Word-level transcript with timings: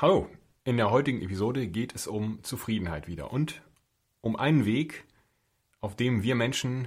Hallo, 0.00 0.28
in 0.62 0.76
der 0.76 0.92
heutigen 0.92 1.20
Episode 1.22 1.66
geht 1.66 1.92
es 1.92 2.06
um 2.06 2.38
Zufriedenheit 2.44 3.08
wieder 3.08 3.32
und 3.32 3.62
um 4.20 4.36
einen 4.36 4.64
Weg, 4.64 5.02
auf 5.80 5.96
dem 5.96 6.22
wir 6.22 6.36
Menschen 6.36 6.86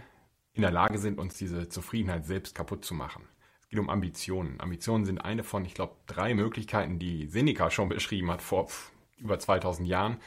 in 0.54 0.62
der 0.62 0.72
Lage 0.72 0.98
sind, 0.98 1.20
uns 1.20 1.38
diese 1.38 1.68
Zufriedenheit 1.68 2.26
selbst 2.26 2.56
kaputt 2.56 2.86
zu 2.86 2.94
machen. 2.94 3.28
Es 3.60 3.68
geht 3.68 3.80
um 3.80 3.90
Ambitionen. 3.90 4.62
Ambitionen 4.62 5.04
sind 5.04 5.18
eine 5.18 5.44
von, 5.44 5.66
ich 5.66 5.74
glaube, 5.74 5.98
drei 6.06 6.34
Möglichkeiten, 6.34 7.00
die 7.00 7.28
Seneca 7.28 7.70
schon 7.70 7.90
beschrieben 7.90 8.32
hat 8.32 8.42
vor 8.42 8.70
über 9.18 9.38
2000 9.38 9.90
Jahren, 9.90 10.18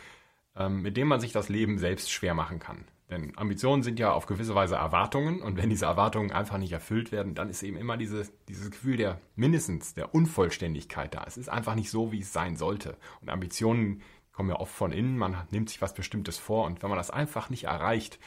ähm, 0.54 0.82
mit 0.82 0.98
denen 0.98 1.08
man 1.08 1.20
sich 1.20 1.32
das 1.32 1.48
Leben 1.48 1.78
selbst 1.78 2.12
schwer 2.12 2.34
machen 2.34 2.58
kann. 2.58 2.84
Denn 3.10 3.36
Ambitionen 3.36 3.82
sind 3.82 3.98
ja 3.98 4.12
auf 4.12 4.26
gewisse 4.26 4.54
Weise 4.54 4.76
Erwartungen 4.76 5.42
und 5.42 5.58
wenn 5.58 5.68
diese 5.68 5.84
Erwartungen 5.84 6.32
einfach 6.32 6.56
nicht 6.56 6.72
erfüllt 6.72 7.12
werden, 7.12 7.34
dann 7.34 7.50
ist 7.50 7.62
eben 7.62 7.76
immer 7.76 7.98
diese, 7.98 8.26
dieses 8.48 8.70
Gefühl 8.70 8.96
der 8.96 9.20
mindestens 9.36 9.92
der 9.92 10.14
Unvollständigkeit 10.14 11.14
da. 11.14 11.24
Es 11.26 11.36
ist 11.36 11.50
einfach 11.50 11.74
nicht 11.74 11.90
so, 11.90 12.12
wie 12.12 12.20
es 12.20 12.32
sein 12.32 12.56
sollte. 12.56 12.96
Und 13.20 13.28
Ambitionen 13.28 14.02
kommen 14.32 14.48
ja 14.48 14.56
oft 14.58 14.74
von 14.74 14.90
innen, 14.90 15.18
man 15.18 15.36
nimmt 15.50 15.68
sich 15.68 15.82
was 15.82 15.94
Bestimmtes 15.94 16.38
vor 16.38 16.64
und 16.64 16.82
wenn 16.82 16.90
man 16.90 16.98
das 16.98 17.10
einfach 17.10 17.50
nicht 17.50 17.64
erreicht, 17.64 18.18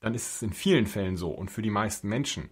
dann 0.00 0.14
ist 0.14 0.36
es 0.36 0.42
in 0.42 0.52
vielen 0.52 0.86
Fällen 0.86 1.16
so 1.16 1.30
und 1.30 1.50
für 1.50 1.62
die 1.62 1.70
meisten 1.70 2.08
Menschen, 2.08 2.48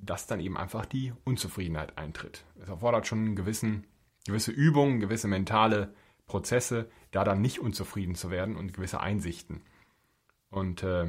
dass 0.00 0.26
dann 0.26 0.40
eben 0.40 0.56
einfach 0.56 0.86
die 0.86 1.12
Unzufriedenheit 1.24 1.98
eintritt. 1.98 2.44
Es 2.60 2.68
erfordert 2.68 3.06
schon 3.06 3.18
einen 3.18 3.36
gewissen, 3.36 3.86
gewisse 4.26 4.52
Übungen, 4.52 5.00
gewisse 5.00 5.28
mentale 5.28 5.92
Prozesse, 6.26 6.88
da 7.10 7.24
dann 7.24 7.42
nicht 7.42 7.58
unzufrieden 7.58 8.14
zu 8.14 8.30
werden 8.30 8.56
und 8.56 8.72
gewisse 8.72 9.00
Einsichten. 9.00 9.62
Und 10.52 10.82
äh, 10.82 11.06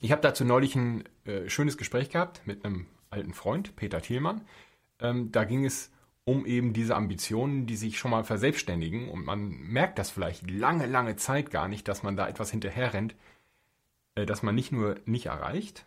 ich 0.00 0.12
habe 0.12 0.20
dazu 0.20 0.44
neulich 0.44 0.74
ein 0.74 1.04
äh, 1.24 1.48
schönes 1.48 1.78
Gespräch 1.78 2.10
gehabt 2.10 2.42
mit 2.44 2.64
einem 2.64 2.86
alten 3.08 3.32
Freund, 3.32 3.76
Peter 3.76 4.02
Thielmann. 4.02 4.42
Ähm, 4.98 5.30
da 5.32 5.44
ging 5.44 5.64
es 5.64 5.92
um 6.24 6.44
eben 6.44 6.72
diese 6.72 6.96
Ambitionen, 6.96 7.66
die 7.66 7.76
sich 7.76 7.98
schon 7.98 8.10
mal 8.10 8.24
verselbstständigen. 8.24 9.08
Und 9.08 9.24
man 9.24 9.48
merkt 9.48 9.98
das 9.98 10.10
vielleicht 10.10 10.50
lange, 10.50 10.86
lange 10.86 11.16
Zeit 11.16 11.50
gar 11.50 11.68
nicht, 11.68 11.86
dass 11.86 12.02
man 12.02 12.16
da 12.16 12.28
etwas 12.28 12.50
hinterherrennt, 12.50 13.14
äh, 14.16 14.26
dass 14.26 14.42
man 14.42 14.56
nicht 14.56 14.72
nur 14.72 14.96
nicht 15.06 15.26
erreicht, 15.26 15.86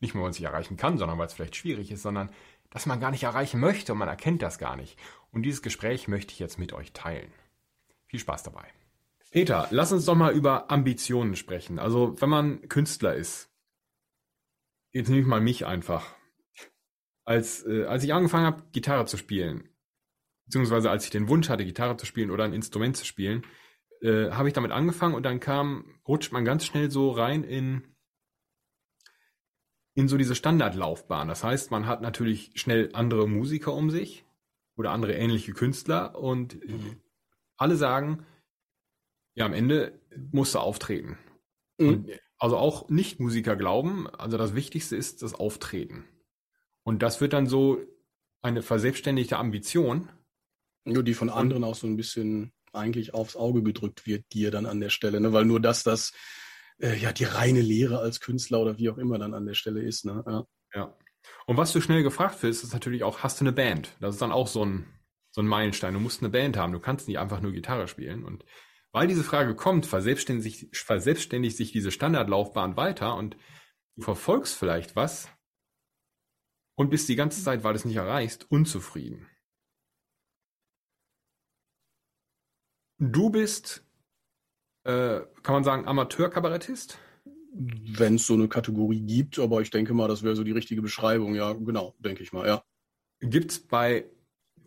nicht 0.00 0.14
nur, 0.14 0.22
weil 0.22 0.28
man 0.28 0.32
es 0.32 0.38
nicht 0.38 0.48
erreichen 0.48 0.78
kann, 0.78 0.96
sondern 0.96 1.18
weil 1.18 1.26
es 1.26 1.34
vielleicht 1.34 1.56
schwierig 1.56 1.90
ist, 1.90 2.02
sondern 2.02 2.30
dass 2.70 2.86
man 2.86 2.98
gar 2.98 3.10
nicht 3.10 3.24
erreichen 3.24 3.60
möchte 3.60 3.92
und 3.92 3.98
man 3.98 4.08
erkennt 4.08 4.40
das 4.40 4.58
gar 4.58 4.76
nicht. 4.76 4.98
Und 5.32 5.42
dieses 5.42 5.60
Gespräch 5.60 6.08
möchte 6.08 6.32
ich 6.32 6.38
jetzt 6.38 6.58
mit 6.58 6.72
euch 6.72 6.92
teilen. 6.92 7.30
Viel 8.06 8.20
Spaß 8.20 8.42
dabei. 8.42 8.64
Peter, 9.30 9.68
lass 9.70 9.92
uns 9.92 10.06
doch 10.06 10.14
mal 10.14 10.32
über 10.32 10.70
Ambitionen 10.70 11.36
sprechen. 11.36 11.78
Also, 11.78 12.20
wenn 12.20 12.30
man 12.30 12.68
Künstler 12.68 13.14
ist, 13.14 13.50
jetzt 14.92 15.08
nehme 15.08 15.20
ich 15.20 15.26
mal 15.26 15.40
mich 15.40 15.66
einfach. 15.66 16.14
Als, 17.24 17.64
äh, 17.66 17.84
als 17.84 18.04
ich 18.04 18.14
angefangen 18.14 18.46
habe, 18.46 18.62
Gitarre 18.72 19.04
zu 19.04 19.18
spielen, 19.18 19.68
beziehungsweise 20.46 20.90
als 20.90 21.04
ich 21.04 21.10
den 21.10 21.28
Wunsch 21.28 21.50
hatte, 21.50 21.66
Gitarre 21.66 21.98
zu 21.98 22.06
spielen 22.06 22.30
oder 22.30 22.44
ein 22.44 22.54
Instrument 22.54 22.96
zu 22.96 23.04
spielen, 23.04 23.44
äh, 24.00 24.30
habe 24.30 24.48
ich 24.48 24.54
damit 24.54 24.70
angefangen 24.70 25.14
und 25.14 25.24
dann 25.24 25.40
kam, 25.40 26.00
rutscht 26.06 26.32
man 26.32 26.46
ganz 26.46 26.64
schnell 26.64 26.90
so 26.90 27.10
rein 27.10 27.44
in, 27.44 27.94
in 29.94 30.08
so 30.08 30.16
diese 30.16 30.34
Standardlaufbahn. 30.34 31.28
Das 31.28 31.44
heißt, 31.44 31.70
man 31.70 31.86
hat 31.86 32.00
natürlich 32.00 32.52
schnell 32.54 32.90
andere 32.94 33.28
Musiker 33.28 33.74
um 33.74 33.90
sich 33.90 34.24
oder 34.76 34.92
andere 34.92 35.14
ähnliche 35.14 35.52
Künstler 35.52 36.18
und 36.18 36.54
mhm. 36.64 37.02
alle 37.58 37.76
sagen, 37.76 38.24
ja, 39.38 39.46
am 39.46 39.54
Ende 39.54 40.00
musst 40.32 40.54
du 40.54 40.58
auftreten. 40.58 41.18
Mhm. 41.78 41.88
Und 41.88 42.10
also 42.38 42.56
auch 42.56 42.88
Nicht-Musiker 42.88 43.56
glauben, 43.56 44.08
also 44.08 44.38
das 44.38 44.54
Wichtigste 44.54 44.96
ist 44.96 45.22
das 45.22 45.34
Auftreten. 45.34 46.04
Und 46.84 47.02
das 47.02 47.20
wird 47.20 47.32
dann 47.32 47.46
so 47.46 47.78
eine 48.42 48.62
verselbstständigte 48.62 49.36
Ambition. 49.36 50.08
Nur 50.84 51.02
die 51.02 51.14
von 51.14 51.30
anderen 51.30 51.64
auch 51.64 51.74
so 51.74 51.86
ein 51.86 51.96
bisschen 51.96 52.52
eigentlich 52.72 53.14
aufs 53.14 53.36
Auge 53.36 53.62
gedrückt 53.62 54.06
wird, 54.06 54.32
dir 54.32 54.50
dann 54.50 54.66
an 54.66 54.80
der 54.80 54.90
Stelle, 54.90 55.20
ne? 55.20 55.32
weil 55.32 55.44
nur 55.44 55.60
das, 55.60 55.82
das 55.82 56.12
äh, 56.78 56.96
ja 56.96 57.12
die 57.12 57.24
reine 57.24 57.60
Lehre 57.60 57.98
als 57.98 58.20
Künstler 58.20 58.60
oder 58.60 58.78
wie 58.78 58.90
auch 58.90 58.98
immer 58.98 59.18
dann 59.18 59.34
an 59.34 59.46
der 59.46 59.54
Stelle 59.54 59.82
ist. 59.82 60.04
Ne? 60.04 60.22
Ja. 60.26 60.46
ja. 60.74 60.96
Und 61.46 61.56
was 61.56 61.72
du 61.72 61.80
schnell 61.80 62.02
gefragt 62.02 62.42
wirst, 62.42 62.62
ist 62.62 62.72
natürlich 62.72 63.02
auch, 63.02 63.20
hast 63.20 63.40
du 63.40 63.44
eine 63.44 63.52
Band? 63.52 63.96
Das 64.00 64.14
ist 64.14 64.22
dann 64.22 64.32
auch 64.32 64.46
so 64.46 64.64
ein, 64.64 64.86
so 65.30 65.42
ein 65.42 65.46
Meilenstein. 65.46 65.94
Du 65.94 66.00
musst 66.00 66.22
eine 66.22 66.30
Band 66.30 66.56
haben. 66.56 66.72
Du 66.72 66.80
kannst 66.80 67.08
nicht 67.08 67.18
einfach 67.18 67.40
nur 67.40 67.52
Gitarre 67.52 67.88
spielen. 67.88 68.24
Und 68.24 68.44
weil 68.92 69.06
diese 69.06 69.24
Frage 69.24 69.54
kommt, 69.54 69.86
verselbstständigt, 69.86 70.74
verselbstständigt 70.76 71.56
sich 71.56 71.72
diese 71.72 71.90
Standardlaufbahn 71.90 72.76
weiter 72.76 73.16
und 73.16 73.36
du 73.96 74.02
verfolgst 74.02 74.54
vielleicht 74.54 74.96
was 74.96 75.28
und 76.76 76.90
bist 76.90 77.08
die 77.08 77.16
ganze 77.16 77.42
Zeit, 77.42 77.64
weil 77.64 77.74
du 77.74 77.78
es 77.78 77.84
nicht 77.84 77.96
erreichst, 77.96 78.50
unzufrieden. 78.50 79.26
Du 83.00 83.30
bist, 83.30 83.84
äh, 84.84 85.20
kann 85.42 85.54
man 85.54 85.64
sagen, 85.64 85.86
Amateurkabarettist? 85.86 86.98
Wenn 87.52 88.16
es 88.16 88.26
so 88.26 88.34
eine 88.34 88.48
Kategorie 88.48 89.00
gibt, 89.00 89.38
aber 89.38 89.60
ich 89.60 89.70
denke 89.70 89.94
mal, 89.94 90.08
das 90.08 90.22
wäre 90.22 90.36
so 90.36 90.44
die 90.44 90.52
richtige 90.52 90.82
Beschreibung. 90.82 91.34
Ja, 91.34 91.52
genau, 91.52 91.94
denke 91.98 92.22
ich 92.22 92.32
mal, 92.32 92.46
ja. 92.46 92.62
Gibt 93.20 93.52
es 93.52 93.66
bei 93.66 94.08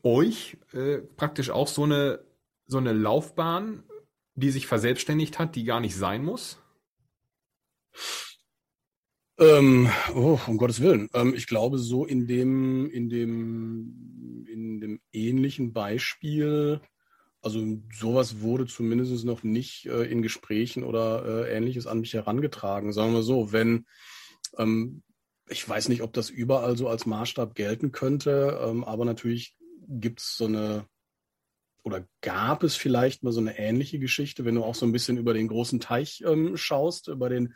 euch 0.03 0.57
äh, 0.73 0.97
praktisch 0.99 1.49
auch 1.49 1.67
so 1.67 1.83
eine, 1.83 2.25
so 2.65 2.77
eine 2.77 2.93
Laufbahn, 2.93 3.83
die 4.35 4.49
sich 4.49 4.67
verselbstständigt 4.67 5.39
hat, 5.39 5.55
die 5.55 5.63
gar 5.63 5.79
nicht 5.79 5.95
sein 5.95 6.23
muss? 6.23 6.57
Ähm, 9.39 9.89
oh, 10.13 10.39
um 10.47 10.57
Gottes 10.57 10.81
Willen. 10.81 11.09
Ähm, 11.13 11.33
ich 11.35 11.47
glaube, 11.47 11.79
so 11.79 12.05
in 12.05 12.27
dem, 12.27 12.89
in 12.91 13.09
dem, 13.09 14.45
in 14.47 14.79
dem 14.79 15.01
ähnlichen 15.11 15.73
Beispiel, 15.73 16.79
also 17.41 17.65
sowas 17.91 18.41
wurde 18.41 18.67
zumindest 18.67 19.25
noch 19.25 19.41
nicht 19.41 19.87
äh, 19.87 20.03
in 20.03 20.21
Gesprächen 20.21 20.83
oder 20.83 21.47
äh, 21.47 21.57
ähnliches 21.57 21.87
an 21.87 22.01
mich 22.01 22.13
herangetragen. 22.13 22.93
Sagen 22.93 23.13
wir 23.13 23.23
so, 23.23 23.51
wenn, 23.51 23.87
ähm, 24.57 25.01
ich 25.49 25.67
weiß 25.67 25.89
nicht, 25.89 26.03
ob 26.03 26.13
das 26.13 26.29
überall 26.29 26.77
so 26.77 26.87
als 26.87 27.07
Maßstab 27.07 27.55
gelten 27.55 27.91
könnte, 27.91 28.59
ähm, 28.63 28.83
aber 28.83 29.05
natürlich 29.05 29.55
gibt 29.87 30.21
es 30.21 30.37
so 30.37 30.45
eine, 30.45 30.85
oder 31.83 32.07
gab 32.21 32.63
es 32.63 32.75
vielleicht 32.75 33.23
mal 33.23 33.31
so 33.31 33.39
eine 33.39 33.57
ähnliche 33.57 33.99
Geschichte, 33.99 34.45
wenn 34.45 34.55
du 34.55 34.63
auch 34.63 34.75
so 34.75 34.85
ein 34.85 34.91
bisschen 34.91 35.17
über 35.17 35.33
den 35.33 35.47
großen 35.47 35.79
Teich 35.79 36.23
ähm, 36.25 36.57
schaust, 36.57 37.07
äh, 37.07 37.15
bei 37.15 37.29
den 37.29 37.55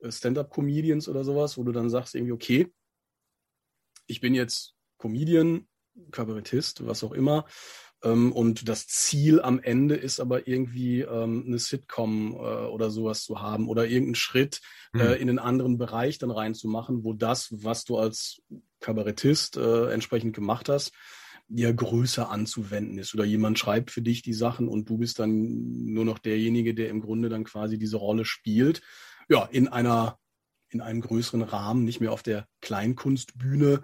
äh, 0.00 0.10
Stand-up-Comedians 0.10 1.08
oder 1.08 1.24
sowas, 1.24 1.58
wo 1.58 1.64
du 1.64 1.72
dann 1.72 1.90
sagst 1.90 2.14
irgendwie, 2.14 2.32
okay, 2.32 2.72
ich 4.06 4.20
bin 4.20 4.34
jetzt 4.34 4.74
Comedian, 4.98 5.68
Kabarettist, 6.10 6.86
was 6.86 7.02
auch 7.04 7.12
immer, 7.12 7.46
ähm, 8.02 8.32
und 8.32 8.68
das 8.68 8.86
Ziel 8.86 9.40
am 9.40 9.60
Ende 9.60 9.96
ist 9.96 10.20
aber 10.20 10.46
irgendwie 10.46 11.00
ähm, 11.00 11.44
eine 11.46 11.58
Sitcom 11.58 12.32
äh, 12.34 12.36
oder 12.36 12.90
sowas 12.90 13.24
zu 13.24 13.40
haben 13.40 13.68
oder 13.68 13.86
irgendeinen 13.86 14.14
Schritt 14.14 14.60
mhm. 14.92 15.00
äh, 15.00 15.14
in 15.14 15.28
einen 15.28 15.38
anderen 15.38 15.78
Bereich 15.78 16.18
dann 16.18 16.30
reinzumachen, 16.30 17.04
wo 17.04 17.14
das, 17.14 17.48
was 17.50 17.84
du 17.84 17.96
als 17.96 18.42
Kabarettist 18.80 19.56
äh, 19.56 19.90
entsprechend 19.90 20.34
gemacht 20.34 20.68
hast, 20.68 20.92
ja 21.48 21.70
größer 21.72 22.30
anzuwenden 22.30 22.98
ist. 22.98 23.14
Oder 23.14 23.24
jemand 23.24 23.58
schreibt 23.58 23.90
für 23.90 24.02
dich 24.02 24.22
die 24.22 24.32
Sachen 24.32 24.68
und 24.68 24.88
du 24.88 24.98
bist 24.98 25.18
dann 25.18 25.84
nur 25.92 26.04
noch 26.04 26.18
derjenige, 26.18 26.74
der 26.74 26.88
im 26.88 27.00
Grunde 27.00 27.28
dann 27.28 27.44
quasi 27.44 27.78
diese 27.78 27.96
Rolle 27.96 28.24
spielt. 28.24 28.82
Ja, 29.28 29.44
in 29.44 29.68
einer, 29.68 30.18
in 30.70 30.80
einem 30.80 31.00
größeren 31.00 31.42
Rahmen, 31.42 31.84
nicht 31.84 32.00
mehr 32.00 32.12
auf 32.12 32.22
der 32.22 32.46
Kleinkunstbühne, 32.60 33.82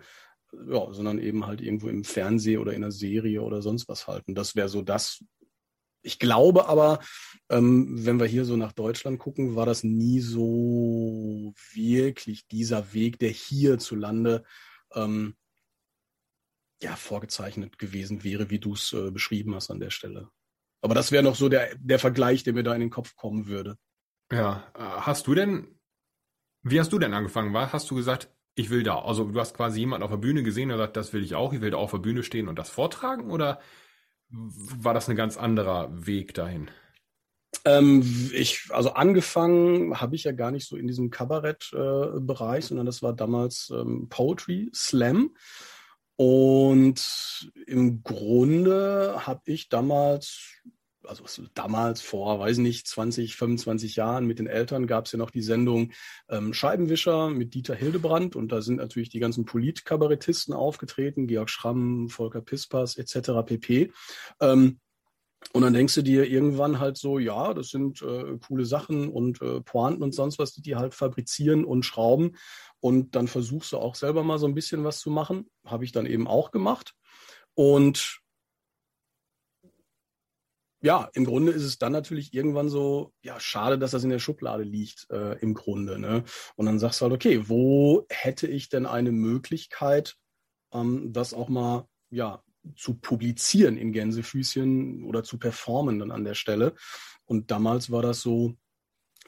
ja, 0.69 0.93
sondern 0.93 1.19
eben 1.19 1.47
halt 1.47 1.61
irgendwo 1.61 1.89
im 1.89 2.05
Fernsehen 2.05 2.61
oder 2.61 2.73
in 2.73 2.83
einer 2.83 2.93
Serie 2.93 3.43
oder 3.43 3.63
sonst 3.63 3.89
was 3.89 4.07
halten. 4.07 4.35
Das 4.35 4.55
wäre 4.55 4.69
so 4.69 4.83
das. 4.83 5.25
Ich 6.03 6.19
glaube 6.19 6.69
aber, 6.69 6.99
ähm, 7.49 8.05
wenn 8.05 8.19
wir 8.19 8.27
hier 8.27 8.45
so 8.45 8.57
nach 8.57 8.73
Deutschland 8.73 9.21
gucken, 9.21 9.55
war 9.55 9.67
das 9.67 9.85
nie 9.85 10.21
so 10.21 11.55
wirklich 11.73 12.47
dieser 12.49 12.93
Weg, 12.93 13.21
der 13.21 13.31
hierzulande 13.31 14.43
ähm, 14.95 15.37
ja, 16.83 16.97
vorgezeichnet 16.97 17.79
gewesen 17.79 18.25
wäre, 18.25 18.51
wie 18.51 18.59
du 18.59 18.75
es 18.75 18.93
äh, 18.93 19.11
beschrieben 19.11 19.55
hast 19.55 19.71
an 19.71 19.81
der 19.81 19.91
Stelle. 19.91 20.29
Aber 20.83 20.95
das 20.95 21.13
wäre 21.13 21.23
noch 21.23 21.37
so 21.37 21.49
der, 21.49 21.75
der 21.77 21.99
Vergleich, 21.99 22.43
der 22.43 22.53
mir 22.53 22.65
da 22.65 22.75
in 22.75 22.81
den 22.81 22.91
Kopf 22.91 23.15
kommen 23.15 23.47
würde. 23.47 23.79
Ja, 24.31 24.71
äh, 24.75 24.81
hast 24.81 25.27
du 25.27 25.35
denn, 25.35 25.79
wie 26.63 26.81
hast 26.81 26.93
du 26.93 26.99
denn 26.99 27.15
angefangen? 27.15 27.55
War, 27.55 27.73
hast 27.73 27.91
du 27.91 27.95
gesagt, 27.95 28.29
ich 28.55 28.71
will 28.71 28.83
da, 28.83 28.99
also 28.99 29.25
du 29.25 29.41
hast 29.41 29.57
quasi 29.57 29.81
jemanden 29.81 30.03
auf 30.03 30.11
der 30.11 30.19
Bühne 30.19 30.43
gesehen 30.43 30.71
und 30.71 30.77
gesagt, 30.77 30.97
das 30.97 31.13
will 31.13 31.23
ich 31.23 31.35
auch, 31.35 31.53
ich 31.53 31.61
will 31.61 31.71
da 31.71 31.79
auf 31.79 31.93
der 31.93 31.99
Bühne 31.99 32.23
stehen 32.23 32.49
und 32.49 32.59
das 32.59 32.69
vortragen 32.69 33.31
oder 33.31 33.61
war 34.29 34.95
das 34.95 35.09
ein 35.09 35.17
ganz 35.17 35.37
anderer 35.37 35.89
Weg 36.07 36.35
dahin? 36.35 36.71
Ähm, 37.65 38.03
ich, 38.33 38.69
also 38.71 38.95
angefangen 38.95 40.01
habe 40.01 40.17
ich 40.17 40.25
ja 40.25 40.33
gar 40.33 40.51
nicht 40.51 40.67
so 40.67 40.77
in 40.77 40.87
diesem 40.87 41.11
Kabarett-Bereich, 41.11 42.65
äh, 42.65 42.69
sondern 42.69 42.87
das 42.87 43.03
war 43.03 43.13
damals 43.13 43.71
ähm, 43.71 44.09
Poetry 44.09 44.71
Slam. 44.75 45.35
Und 46.17 47.51
im 47.67 48.03
Grunde 48.03 49.27
habe 49.27 49.41
ich 49.47 49.69
damals, 49.69 50.61
also 51.05 51.25
damals 51.55 52.01
vor, 52.01 52.39
weiß 52.39 52.59
nicht, 52.59 52.87
20, 52.87 53.35
25 53.35 53.97
Jahren 53.97 54.27
mit 54.27 54.39
den 54.39 54.47
Eltern 54.47 54.87
gab 54.87 55.07
es 55.07 55.13
ja 55.13 55.19
noch 55.19 55.31
die 55.31 55.43
Sendung 55.43 55.93
ähm, 56.29 56.53
Scheibenwischer 56.55 57.31
mit 57.31 57.55
Dieter 57.55 57.75
Hildebrand 57.75 58.37
und 58.37 58.53
da 58.53 58.63
sind 58.63 58.77
natürlich 58.77 59.09
die 59.09 59.19
ganzen 59.21 59.45
Politkabarettisten 59.45 60.55
aufgetreten, 60.55 61.27
Georg 61.27 61.51
Schramm, 61.51 62.09
Volker 62.09 62.43
Pispas 62.43 62.97
etc. 62.97 63.43
pp. 63.45 63.91
Ähm, 64.41 64.79
Und 65.55 65.63
dann 65.63 65.75
denkst 65.75 65.95
du 65.97 66.03
dir 66.03 66.29
irgendwann 66.31 66.79
halt 66.79 66.97
so, 66.97 67.19
ja, 67.19 67.53
das 67.53 67.71
sind 67.71 68.01
äh, 68.03 68.39
coole 68.47 68.65
Sachen 68.65 69.09
und 69.09 69.43
äh, 69.43 69.61
Pointen 69.61 70.05
und 70.05 70.15
sonst 70.15 70.39
was, 70.39 70.53
die 70.53 70.63
die 70.63 70.77
halt 70.77 70.95
fabrizieren 70.95 71.65
und 71.65 71.85
schrauben. 71.85 72.37
Und 72.83 73.15
dann 73.15 73.29
versuchst 73.29 73.73
du 73.73 73.79
auch 73.79 73.95
selber 73.95 74.25
mal 74.25 74.39
so 74.39 74.47
ein 74.47 74.55
bisschen 74.55 74.83
was 74.83 74.99
zu 74.99 75.09
machen. 75.09 75.49
Habe 75.65 75.85
ich 75.85 75.93
dann 75.93 76.05
eben 76.05 76.27
auch 76.27 76.51
gemacht. 76.51 76.95
Und 77.55 78.21
ja, 80.81 81.09
im 81.15 81.25
Grunde 81.25 81.53
ist 81.53 81.63
es 81.63 81.79
dann 81.79 81.93
natürlich 81.93 82.35
irgendwann 82.35 82.69
so, 82.69 83.13
ja, 83.23 83.39
schade, 83.39 83.79
dass 83.79 83.93
das 83.93 84.03
in 84.03 84.11
der 84.11 84.19
Schublade 84.19 84.65
liegt, 84.65 85.09
äh, 85.11 85.39
im 85.39 85.55
Grunde. 85.55 85.97
Ne? 86.01 86.25
Und 86.57 86.67
dann 86.67 86.81
sagst 86.81 87.01
du 87.01 87.05
halt, 87.05 87.15
okay, 87.15 87.49
wo 87.49 88.05
hätte 88.11 88.49
ich 88.49 88.69
denn 88.69 88.87
eine 88.87 89.13
Möglichkeit, 89.13 90.17
ähm, 90.73 91.13
das 91.13 91.35
auch 91.35 91.49
mal, 91.49 91.87
ja, 92.11 92.43
zu 92.77 92.95
publizieren 92.95 93.77
in 93.77 93.93
Gänsefüßchen 93.93 95.05
oder 95.05 95.23
zu 95.23 95.39
performen 95.39 96.01
dann 96.01 96.11
an 96.11 96.25
der 96.25 96.35
Stelle. 96.35 96.75
Und 97.27 97.53
damals 97.53 97.93
war 97.93 98.03
das 98.03 98.21
so 98.21 98.57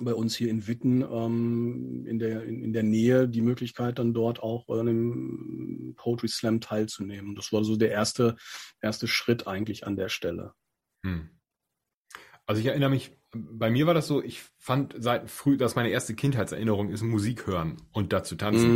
bei 0.00 0.14
uns 0.14 0.35
hier 0.35 0.49
in 0.49 0.67
Witten 0.67 1.02
ähm, 1.02 2.05
in, 2.06 2.19
der, 2.19 2.44
in, 2.44 2.62
in, 2.62 2.73
der 2.73 2.82
Nähe 2.82 3.29
die 3.29 3.43
Möglichkeit, 3.43 3.99
dann 3.99 4.14
dort 4.14 4.43
auch 4.43 4.69
an 4.69 4.81
einem 4.81 5.94
Poetry 5.96 6.29
Slam 6.29 6.61
teilzunehmen. 6.61 7.35
Das 7.35 7.52
war 7.52 7.64
so 7.64 7.76
der 7.76 7.91
erste, 7.91 8.37
erste 8.81 9.06
Schritt 9.06 9.46
eigentlich 9.46 9.87
an 9.87 9.96
der 9.96 10.08
Stelle. 10.08 10.55
Hm. 11.05 11.31
Also 12.46 12.61
ich 12.61 12.67
erinnere 12.67 12.91
mich, 12.91 13.12
bei 13.32 13.70
mir 13.70 13.87
war 13.87 13.94
das 13.94 14.06
so, 14.06 14.23
ich 14.23 14.43
fand 14.58 14.94
seit 14.99 15.31
früh, 15.31 15.56
dass 15.56 15.76
meine 15.76 15.91
erste 15.91 16.14
Kindheitserinnerung 16.14 16.91
ist 16.91 17.02
Musik 17.02 17.46
hören 17.46 17.76
und 17.93 18.12
dazu 18.12 18.37
tanzen. 18.37 18.73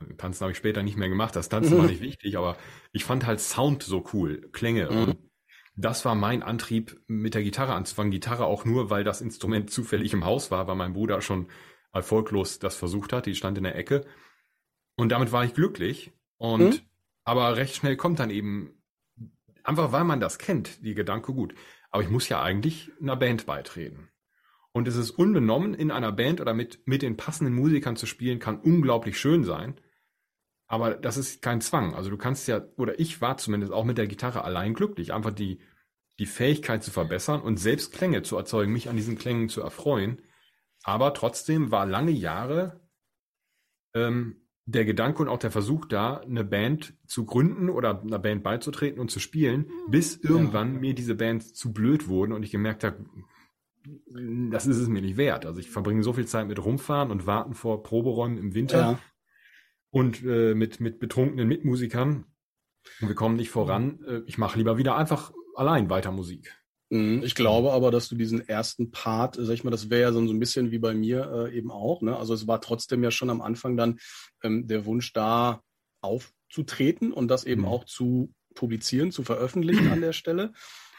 Mhm. 0.00 0.16
Tanzen 0.16 0.42
habe 0.42 0.52
ich 0.52 0.58
später 0.58 0.82
nicht 0.82 0.96
mehr 0.96 1.08
gemacht, 1.08 1.36
das 1.36 1.48
Tanzen 1.48 1.74
mhm. 1.74 1.78
war 1.78 1.86
nicht 1.90 2.00
wichtig, 2.00 2.36
aber 2.36 2.56
ich 2.92 3.04
fand 3.04 3.26
halt 3.26 3.40
Sound 3.40 3.82
so 3.82 4.04
cool, 4.12 4.48
Klänge. 4.52 4.90
Mhm. 4.90 4.96
Und 4.96 5.18
das 5.76 6.04
war 6.04 6.14
mein 6.14 6.42
Antrieb, 6.42 7.00
mit 7.06 7.34
der 7.34 7.42
Gitarre 7.42 7.74
anzufangen. 7.74 8.10
Gitarre 8.10 8.44
auch 8.44 8.64
nur, 8.64 8.90
weil 8.90 9.04
das 9.04 9.20
Instrument 9.20 9.70
zufällig 9.70 10.12
im 10.12 10.24
Haus 10.24 10.50
war, 10.50 10.66
weil 10.66 10.76
mein 10.76 10.92
Bruder 10.92 11.20
schon 11.20 11.48
erfolglos 11.92 12.58
das 12.58 12.76
versucht 12.76 13.12
hat. 13.12 13.26
Die 13.26 13.34
stand 13.34 13.58
in 13.58 13.64
der 13.64 13.76
Ecke. 13.76 14.04
Und 14.96 15.10
damit 15.10 15.32
war 15.32 15.44
ich 15.44 15.54
glücklich. 15.54 16.12
Und 16.36 16.74
mhm. 16.74 16.80
aber 17.24 17.56
recht 17.56 17.76
schnell 17.76 17.96
kommt 17.96 18.20
dann 18.20 18.30
eben, 18.30 18.82
einfach 19.62 19.92
weil 19.92 20.04
man 20.04 20.20
das 20.20 20.38
kennt, 20.38 20.84
die 20.84 20.94
Gedanke 20.94 21.32
gut 21.32 21.54
aber 21.94 22.02
ich 22.02 22.10
muss 22.10 22.28
ja 22.28 22.42
eigentlich 22.42 22.90
einer 23.00 23.14
Band 23.14 23.46
beitreten. 23.46 24.08
Und 24.72 24.88
es 24.88 24.96
ist 24.96 25.12
unbenommen, 25.12 25.74
in 25.74 25.92
einer 25.92 26.10
Band 26.10 26.40
oder 26.40 26.52
mit, 26.52 26.84
mit 26.88 27.02
den 27.02 27.16
passenden 27.16 27.54
Musikern 27.54 27.94
zu 27.94 28.06
spielen, 28.06 28.40
kann 28.40 28.58
unglaublich 28.58 29.16
schön 29.16 29.44
sein. 29.44 29.80
Aber 30.66 30.94
das 30.94 31.16
ist 31.16 31.42
kein 31.42 31.60
Zwang. 31.60 31.94
Also 31.94 32.10
du 32.10 32.16
kannst 32.16 32.48
ja, 32.48 32.62
oder 32.76 32.98
ich 32.98 33.20
war 33.20 33.36
zumindest 33.36 33.72
auch 33.72 33.84
mit 33.84 33.98
der 33.98 34.06
Gitarre 34.06 34.44
allein 34.44 34.74
glücklich, 34.74 35.12
einfach 35.12 35.32
die, 35.32 35.60
die 36.18 36.26
Fähigkeit 36.26 36.82
zu 36.82 36.90
verbessern 36.90 37.42
und 37.42 37.58
selbst 37.58 37.92
Klänge 37.92 38.22
zu 38.22 38.36
erzeugen, 38.36 38.72
mich 38.72 38.88
an 38.88 38.96
diesen 38.96 39.18
Klängen 39.18 39.48
zu 39.48 39.60
erfreuen. 39.60 40.22
Aber 40.82 41.14
trotzdem 41.14 41.70
war 41.70 41.86
lange 41.86 42.12
Jahre 42.12 42.80
ähm, 43.94 44.44
der 44.66 44.84
Gedanke 44.84 45.22
und 45.22 45.28
auch 45.28 45.38
der 45.38 45.50
Versuch 45.50 45.84
da, 45.84 46.18
eine 46.18 46.44
Band 46.44 46.94
zu 47.06 47.26
gründen 47.26 47.68
oder 47.68 48.00
einer 48.00 48.18
Band 48.18 48.42
beizutreten 48.42 49.00
und 49.00 49.10
zu 49.10 49.20
spielen, 49.20 49.70
bis 49.88 50.16
irgendwann 50.16 50.74
ja. 50.74 50.80
mir 50.80 50.94
diese 50.94 51.14
Bands 51.14 51.52
zu 51.52 51.72
blöd 51.72 52.08
wurden 52.08 52.32
und 52.32 52.42
ich 52.42 52.50
gemerkt 52.50 52.84
habe, 52.84 53.04
das 54.50 54.66
ist 54.66 54.78
es 54.78 54.88
mir 54.88 55.02
nicht 55.02 55.18
wert. 55.18 55.44
Also 55.44 55.60
ich 55.60 55.70
verbringe 55.70 56.02
so 56.02 56.14
viel 56.14 56.26
Zeit 56.26 56.48
mit 56.48 56.64
rumfahren 56.64 57.10
und 57.10 57.26
warten 57.26 57.52
vor 57.52 57.82
Proberäumen 57.82 58.38
im 58.38 58.54
Winter 58.54 58.78
ja. 58.78 58.98
Und 59.94 60.24
äh, 60.24 60.56
mit, 60.56 60.80
mit 60.80 60.98
betrunkenen 60.98 61.46
Mitmusikern 61.46 62.26
und 63.00 63.08
wir 63.08 63.14
kommen 63.14 63.36
nicht 63.36 63.50
voran. 63.50 64.02
Äh, 64.04 64.22
ich 64.26 64.38
mache 64.38 64.58
lieber 64.58 64.76
wieder 64.76 64.96
einfach 64.96 65.32
allein 65.54 65.88
weiter 65.88 66.10
Musik. 66.10 66.52
Mhm. 66.90 67.22
Ich 67.22 67.36
glaube 67.36 67.72
aber, 67.72 67.92
dass 67.92 68.08
du 68.08 68.16
diesen 68.16 68.46
ersten 68.46 68.90
Part, 68.90 69.36
sag 69.38 69.54
ich 69.54 69.62
mal, 69.62 69.70
das 69.70 69.90
wäre 69.90 70.02
ja 70.02 70.12
so 70.12 70.18
ein 70.18 70.40
bisschen 70.40 70.72
wie 70.72 70.80
bei 70.80 70.94
mir 70.94 71.30
äh, 71.46 71.56
eben 71.56 71.70
auch. 71.70 72.02
Ne? 72.02 72.16
Also 72.16 72.34
es 72.34 72.48
war 72.48 72.60
trotzdem 72.60 73.04
ja 73.04 73.12
schon 73.12 73.30
am 73.30 73.40
Anfang 73.40 73.76
dann 73.76 74.00
ähm, 74.42 74.66
der 74.66 74.84
Wunsch 74.84 75.12
da 75.12 75.60
aufzutreten 76.00 77.12
und 77.12 77.28
das 77.28 77.44
eben 77.44 77.62
mhm. 77.62 77.68
auch 77.68 77.84
zu 77.84 78.34
publizieren, 78.56 79.12
zu 79.12 79.22
veröffentlichen 79.22 79.92
an 79.92 80.00
der 80.00 80.12
Stelle. 80.12 80.52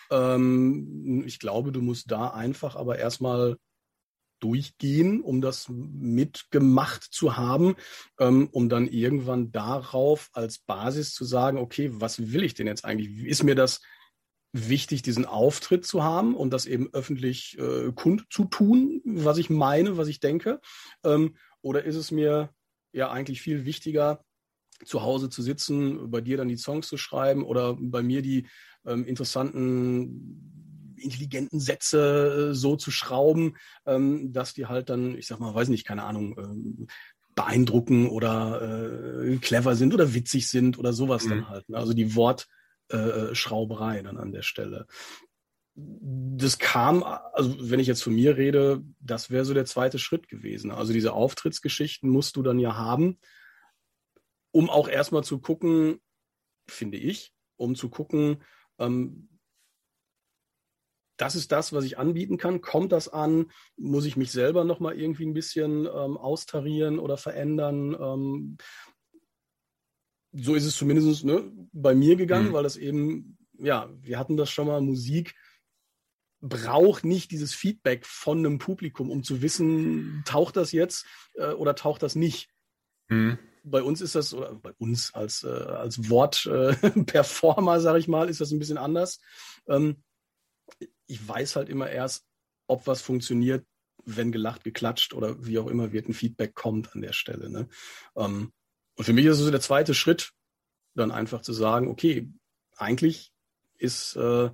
Ähm, 0.09 1.21
ich 1.25 1.39
glaube, 1.39 1.73
du 1.73 1.81
musst 1.81 2.11
da 2.11 2.29
einfach 2.29 2.77
aber 2.77 2.97
erstmal 2.97 3.57
durchgehen, 4.45 5.21
um 5.21 5.41
das 5.41 5.67
mitgemacht 5.69 7.03
zu 7.03 7.35
haben, 7.35 7.75
ähm, 8.19 8.47
um 8.51 8.69
dann 8.69 8.87
irgendwann 8.87 9.51
darauf 9.51 10.29
als 10.33 10.59
Basis 10.59 11.13
zu 11.13 11.25
sagen, 11.25 11.57
okay, 11.57 11.89
was 11.93 12.31
will 12.31 12.43
ich 12.43 12.53
denn 12.53 12.67
jetzt 12.67 12.85
eigentlich? 12.85 13.25
Ist 13.25 13.43
mir 13.43 13.55
das 13.55 13.81
wichtig, 14.53 15.01
diesen 15.01 15.25
Auftritt 15.25 15.85
zu 15.85 16.03
haben 16.03 16.35
und 16.35 16.51
das 16.51 16.67
eben 16.67 16.93
öffentlich 16.93 17.57
äh, 17.57 17.91
kundzutun, 17.93 19.01
was 19.03 19.37
ich 19.39 19.49
meine, 19.49 19.97
was 19.97 20.07
ich 20.07 20.19
denke? 20.19 20.61
Ähm, 21.03 21.35
oder 21.61 21.83
ist 21.83 21.95
es 21.95 22.11
mir 22.11 22.51
ja 22.93 23.09
eigentlich 23.09 23.41
viel 23.41 23.65
wichtiger, 23.65 24.23
zu 24.83 25.01
Hause 25.01 25.29
zu 25.29 25.41
sitzen, 25.41 26.11
bei 26.11 26.21
dir 26.21 26.37
dann 26.37 26.49
die 26.49 26.57
Songs 26.57 26.87
zu 26.87 26.97
schreiben 26.97 27.43
oder 27.43 27.77
bei 27.79 28.03
mir 28.03 28.21
die 28.21 28.47
ähm, 28.85 29.05
interessanten, 29.05 30.54
intelligenten 30.97 31.59
Sätze 31.59 32.51
äh, 32.51 32.53
so 32.53 32.75
zu 32.75 32.91
schrauben, 32.91 33.55
ähm, 33.85 34.33
dass 34.33 34.53
die 34.53 34.65
halt 34.65 34.89
dann, 34.89 35.17
ich 35.17 35.27
sag 35.27 35.39
mal, 35.39 35.53
weiß 35.53 35.69
nicht, 35.69 35.85
keine 35.85 36.03
Ahnung, 36.03 36.35
ähm, 36.37 36.87
beeindrucken 37.35 38.07
oder 38.09 39.21
äh, 39.23 39.37
clever 39.37 39.75
sind 39.75 39.93
oder 39.93 40.13
witzig 40.13 40.47
sind 40.47 40.79
oder 40.79 40.93
sowas 40.93 41.25
mhm. 41.25 41.29
dann 41.29 41.49
halt. 41.49 41.69
Ne? 41.69 41.77
Also 41.77 41.93
die 41.93 42.15
Wort, 42.15 42.47
äh, 42.89 43.33
dann 44.03 44.17
an 44.17 44.31
der 44.31 44.41
Stelle. 44.41 44.87
Das 45.75 46.57
kam, 46.57 47.03
also 47.03 47.69
wenn 47.69 47.81
ich 47.81 47.87
jetzt 47.87 48.03
von 48.03 48.15
mir 48.15 48.37
rede, 48.37 48.81
das 48.99 49.29
wäre 49.29 49.43
so 49.43 49.53
der 49.53 49.65
zweite 49.65 49.99
Schritt 49.99 50.29
gewesen. 50.29 50.71
Also 50.71 50.93
diese 50.93 51.13
Auftrittsgeschichten 51.13 52.09
musst 52.09 52.37
du 52.37 52.43
dann 52.43 52.59
ja 52.59 52.75
haben, 52.75 53.17
um 54.51 54.69
auch 54.69 54.87
erstmal 54.87 55.25
zu 55.25 55.39
gucken, 55.39 55.99
finde 56.67 56.97
ich, 56.97 57.33
um 57.57 57.75
zu 57.75 57.89
gucken, 57.89 58.41
ähm, 58.79 59.27
das 61.17 61.35
ist 61.35 61.51
das, 61.51 61.73
was 61.73 61.85
ich 61.85 61.97
anbieten 61.97 62.37
kann. 62.37 62.61
Kommt 62.61 62.91
das 62.91 63.07
an? 63.07 63.51
Muss 63.77 64.05
ich 64.05 64.17
mich 64.17 64.31
selber 64.31 64.63
nochmal 64.63 64.99
irgendwie 64.99 65.25
ein 65.25 65.33
bisschen 65.33 65.85
ähm, 65.85 66.17
austarieren 66.17 66.99
oder 66.99 67.17
verändern? 67.17 67.95
Ähm, 67.99 68.57
so 70.33 70.55
ist 70.55 70.65
es 70.65 70.75
zumindest 70.75 71.23
ne, 71.23 71.49
bei 71.71 71.95
mir 71.95 72.15
gegangen, 72.15 72.49
mhm. 72.49 72.53
weil 72.53 72.63
das 72.63 72.77
eben, 72.77 73.37
ja, 73.57 73.89
wir 74.01 74.19
hatten 74.19 74.37
das 74.37 74.51
schon 74.51 74.67
mal, 74.67 74.81
Musik 74.81 75.35
braucht 76.41 77.05
nicht 77.05 77.31
dieses 77.31 77.53
Feedback 77.53 78.05
von 78.05 78.39
einem 78.39 78.59
Publikum, 78.59 79.09
um 79.09 79.23
zu 79.23 79.41
wissen, 79.41 80.21
taucht 80.25 80.57
das 80.57 80.71
jetzt 80.71 81.05
äh, 81.35 81.53
oder 81.53 81.75
taucht 81.75 82.03
das 82.03 82.15
nicht. 82.15 82.49
Mhm. 83.07 83.39
Bei 83.63 83.81
uns 83.81 83.99
ist 83.99 84.13
das, 84.13 84.33
oder 84.33 84.53
bei 84.53 84.71
uns 84.77 85.13
als, 85.15 85.43
äh, 85.43 85.47
als 85.47 86.09
Wortperformer, 86.09 87.75
äh, 87.77 87.79
sage 87.79 87.97
ich 87.97 88.07
mal, 88.07 88.29
ist 88.29 88.41
das 88.41 88.51
ein 88.51 88.59
bisschen 88.59 88.77
anders. 88.77 89.19
Ähm, 89.67 90.03
ich 91.07 91.27
weiß 91.27 91.55
halt 91.55 91.69
immer 91.69 91.89
erst, 91.89 92.25
ob 92.67 92.87
was 92.87 93.01
funktioniert, 93.01 93.65
wenn 94.05 94.31
gelacht, 94.31 94.63
geklatscht 94.63 95.13
oder 95.13 95.43
wie 95.45 95.57
auch 95.59 95.67
immer 95.67 95.91
wird 95.91 96.07
ein 96.07 96.13
Feedback 96.13 96.53
kommt 96.55 96.93
an 96.93 97.01
der 97.01 97.13
Stelle. 97.13 97.49
Ne? 97.49 97.67
Ähm, 98.15 98.53
und 98.95 99.03
für 99.03 99.13
mich 99.13 99.25
ist 99.25 99.39
es 99.39 99.45
so 99.45 99.51
der 99.51 99.61
zweite 99.61 99.93
Schritt, 99.93 100.31
dann 100.95 101.11
einfach 101.11 101.41
zu 101.41 101.53
sagen, 101.53 101.87
okay, 101.89 102.31
eigentlich 102.77 103.33
ist, 103.77 104.15
äh, 104.15 104.49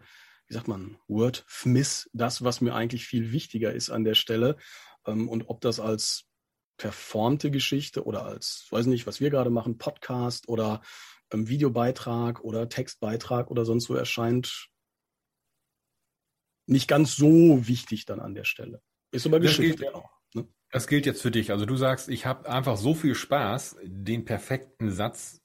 wie 0.47 0.53
sagt 0.53 0.67
man, 0.67 0.97
Word 1.07 1.45
Smith 1.47 2.09
das, 2.13 2.43
was 2.43 2.61
mir 2.61 2.73
eigentlich 2.73 3.05
viel 3.05 3.31
wichtiger 3.31 3.73
ist 3.73 3.89
an 3.89 4.03
der 4.03 4.15
Stelle. 4.15 4.57
Ähm, 5.05 5.29
und 5.29 5.49
ob 5.49 5.61
das 5.61 5.79
als 5.79 6.25
performte 6.77 7.51
Geschichte 7.51 8.05
oder 8.05 8.25
als, 8.25 8.67
weiß 8.71 8.87
nicht, 8.87 9.05
was 9.05 9.19
wir 9.19 9.29
gerade 9.29 9.51
machen, 9.51 9.77
Podcast 9.77 10.47
oder 10.47 10.81
ähm, 11.31 11.47
Videobeitrag 11.47 12.41
oder 12.41 12.69
Textbeitrag 12.69 13.51
oder 13.51 13.65
sonst 13.65 13.85
so 13.85 13.93
erscheint, 13.93 14.70
nicht 16.71 16.87
ganz 16.87 17.15
so 17.15 17.67
wichtig 17.67 18.05
dann 18.05 18.19
an 18.19 18.33
der 18.33 18.45
Stelle. 18.45 18.81
Ist 19.11 19.25
aber 19.25 19.39
Geschichte 19.39 19.93
auch. 19.93 20.09
Das 20.71 20.87
gilt 20.87 21.05
jetzt 21.05 21.21
für 21.21 21.31
dich. 21.31 21.51
Also 21.51 21.65
du 21.65 21.75
sagst, 21.75 22.07
ich 22.07 22.25
habe 22.25 22.49
einfach 22.49 22.77
so 22.77 22.93
viel 22.93 23.13
Spaß, 23.13 23.75
den 23.83 24.23
perfekten 24.23 24.89
Satz 24.89 25.41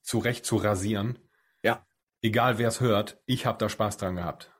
zurecht 0.00 0.46
zu 0.46 0.56
rasieren. 0.56 1.18
Ja. 1.62 1.86
Egal 2.22 2.56
wer 2.56 2.68
es 2.68 2.80
hört, 2.80 3.20
ich 3.26 3.44
habe 3.44 3.58
da 3.58 3.68
Spaß 3.68 3.98
dran 3.98 4.16
gehabt. 4.16 4.50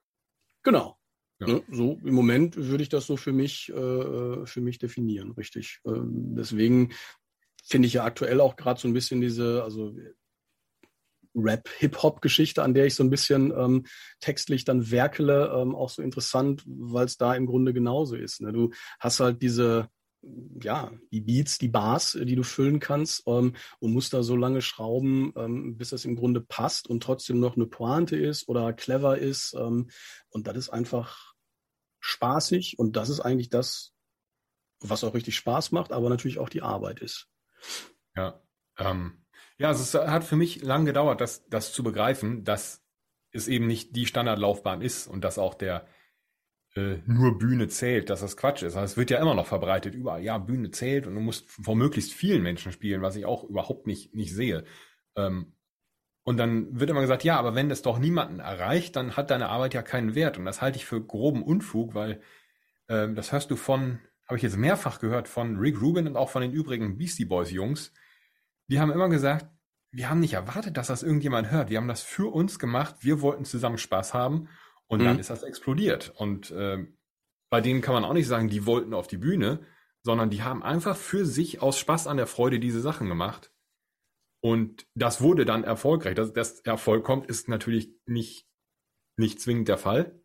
Genau. 0.63 0.99
Ja. 1.41 1.47
Ne, 1.47 1.63
so 1.71 1.99
im 2.05 2.15
Moment 2.15 2.57
würde 2.57 2.83
ich 2.83 2.91
das 2.91 3.07
so 3.07 3.17
für 3.17 3.33
mich, 3.33 3.71
äh, 3.71 4.47
für 4.47 4.61
mich 4.61 4.79
definieren, 4.79 5.33
richtig. 5.33 5.81
Ähm, 5.87 6.35
deswegen 6.37 6.93
finde 7.65 7.89
ich 7.89 7.95
ja 7.95 8.05
aktuell 8.05 8.41
auch 8.43 8.57
gerade 8.57 8.79
so 8.79 8.87
ein 8.87 8.93
bisschen 8.93 9.23
diese, 9.23 9.65
also 9.65 9.97
Rap-Hip-Hop-Geschichte, 11.35 12.63
an 12.63 12.75
der 12.75 12.87
ich 12.87 12.95
so 12.95 13.03
ein 13.03 13.11
bisschen 13.11 13.53
ähm, 13.57 13.87
textlich 14.21 14.65
dann 14.65 14.91
werkele, 14.91 15.53
ähm, 15.55 15.75
auch 15.75 15.91
so 15.91 16.03
interessant, 16.03 16.63
weil 16.67 17.07
es 17.07 17.17
da 17.17 17.35
im 17.35 17.47
Grunde 17.47 17.73
genauso 17.73 18.17
ist. 18.17 18.41
Ne? 18.41 18.53
Du 18.53 18.71
hast 19.01 19.21
halt 19.21 19.43
diese, 19.43 19.89
ja, 20.61 20.93
die 21.11 21.21
Beats, 21.21 21.59
die 21.59 21.69
Bars, 21.69 22.19
die 22.21 22.37
du 22.37 22.43
füllen 22.43 22.81
kannst 22.81 23.25
ähm, 23.27 23.55
und 23.81 23.93
musst 23.93 24.13
da 24.13 24.23
so 24.23 24.37
lange 24.37 24.63
schrauben, 24.63 25.33
ähm, 25.37 25.77
bis 25.77 25.91
das 25.91 26.05
im 26.05 26.17
Grunde 26.17 26.41
passt 26.41 26.89
und 26.89 27.03
trotzdem 27.03 27.41
noch 27.41 27.57
eine 27.57 27.67
Pointe 27.67 28.17
ist 28.17 28.49
oder 28.49 28.73
clever 28.73 29.19
ist. 29.19 29.55
Ähm, 29.55 29.91
und 30.31 30.47
das 30.47 30.57
ist 30.57 30.71
einfach 30.71 31.35
spaßig 32.01 32.79
und 32.79 32.97
das 32.97 33.09
ist 33.09 33.21
eigentlich 33.21 33.51
das, 33.51 33.93
was 34.81 35.05
auch 35.05 35.15
richtig 35.15 35.37
Spaß 35.37 35.73
macht, 35.73 35.93
aber 35.93 36.11
natürlich 36.11 36.39
auch 36.39 36.49
die 36.49 36.63
Arbeit 36.63 37.01
ist. 37.01 37.29
Ja, 38.15 38.43
ähm, 38.79 39.24
ja, 39.59 39.69
also 39.69 39.83
es 39.83 40.09
hat 40.09 40.25
für 40.25 40.37
mich 40.37 40.63
lang 40.63 40.85
gedauert, 40.85 41.21
das, 41.21 41.47
das 41.49 41.73
zu 41.73 41.83
begreifen, 41.83 42.45
dass 42.45 42.85
es 43.33 43.49
eben 43.49 43.67
nicht 43.67 43.97
die 43.97 44.07
Standardlaufbahn 44.07 44.81
ist 44.81 45.07
und 45.07 45.23
dass 45.23 45.39
auch 45.39 45.55
der 45.55 45.87
äh, 46.77 46.99
nur 47.07 47.39
Bühne 47.39 47.69
zählt, 47.69 48.11
dass 48.11 48.21
das 48.21 48.37
Quatsch 48.37 48.63
ist. 48.63 48.77
Also 48.77 48.85
es 48.85 48.97
wird 48.97 49.11
ja 49.11 49.21
immer 49.21 49.35
noch 49.35 49.47
verbreitet 49.47 49.95
überall. 49.95 50.23
Ja, 50.23 50.39
Bühne 50.39 50.71
zählt 50.71 51.07
und 51.07 51.15
du 51.15 51.21
musst 51.21 51.51
vor 51.51 51.77
möglichst 51.77 52.13
vielen 52.13 52.43
Menschen 52.43 52.73
spielen, 52.73 53.03
was 53.03 53.17
ich 53.17 53.27
auch 53.27 53.45
überhaupt 53.45 53.87
nicht, 53.87 54.15
nicht 54.15 54.35
sehe. 54.35 54.65
Ähm, 55.17 55.55
und 56.25 56.39
dann 56.39 56.81
wird 56.81 56.91
immer 56.91 57.03
gesagt, 57.03 57.23
ja, 57.23 57.39
aber 57.39 57.55
wenn 57.55 57.69
das 57.69 57.83
doch 57.83 57.99
niemanden 57.99 58.41
erreicht, 58.41 58.97
dann 58.97 59.17
hat 59.17 59.31
deine 59.31 59.51
Arbeit 59.51 59.75
ja 59.75 59.83
keinen 59.83 60.15
Wert. 60.15 60.39
Und 60.39 60.47
das 60.47 60.63
halte 60.63 60.79
ich 60.79 60.87
für 60.87 61.05
groben 61.05 61.43
Unfug, 61.43 61.95
weil 61.95 62.23
ähm, 62.89 63.15
das 63.15 63.31
hörst 63.31 63.51
du 63.51 63.57
von, 63.57 64.01
habe 64.27 64.39
ich 64.39 64.43
jetzt 64.43 64.57
mehrfach 64.57 65.01
gehört, 65.01 65.29
von 65.29 65.59
Rick 65.59 65.81
Rubin 65.81 66.07
und 66.07 66.17
auch 66.17 66.31
von 66.31 66.43
den 66.43 66.53
übrigen 66.53 66.97
Beastie 66.97 67.27
Boys 67.27 67.51
Jungs. 67.51 67.93
Die 68.69 68.81
haben 68.81 68.91
immer 68.91 69.09
gesagt, 69.09 69.47
wir 69.91 70.11
haben 70.11 70.21
nicht 70.21 70.35
erwartet, 70.35 70.77
dass 70.77 70.89
das 70.89 71.03
irgendjemand 71.03 71.51
hört. 71.51 71.71
Wir 71.71 71.79
haben 71.79 71.89
das 71.89 72.03
für 72.03 72.33
uns 72.33 72.59
gemacht. 72.59 72.97
Wir 73.01 73.21
wollten 73.21 73.45
zusammen 73.45 73.79
Spaß 73.79 74.13
haben. 74.13 74.49
Und 74.87 75.01
mhm. 75.01 75.05
dann 75.05 75.19
ist 75.19 75.31
das 75.31 75.43
explodiert. 75.43 76.13
Und 76.17 76.51
äh, 76.51 76.87
bei 77.51 77.61
denen 77.61 77.81
kann 77.81 77.95
man 77.95 78.05
auch 78.05 78.13
nicht 78.13 78.27
sagen, 78.27 78.49
die 78.49 78.67
wollten 78.67 78.95
auf 78.95 79.07
die 79.07 79.19
Bühne, 79.19 79.61
sondern 80.03 80.31
die 80.31 80.43
haben 80.43 80.63
einfach 80.63 80.97
für 80.97 81.25
sich 81.25 81.63
aus 81.63 81.79
Spaß 81.79 82.07
an 82.07 82.17
der 82.17 82.27
Freude 82.27 82.59
diese 82.59 82.81
Sachen 82.81 83.09
gemacht. 83.09 83.53
Und 84.41 84.87
das 84.95 85.21
wurde 85.21 85.45
dann 85.45 85.65
erfolgreich. 85.65 86.15
Dass 86.15 86.33
das 86.33 86.61
Erfolg 86.61 87.05
kommt, 87.05 87.27
ist 87.27 87.49
natürlich 87.49 87.95
nicht, 88.07 88.47
nicht 89.17 89.41
zwingend 89.41 89.69
der 89.69 89.79
Fall. 89.79 90.21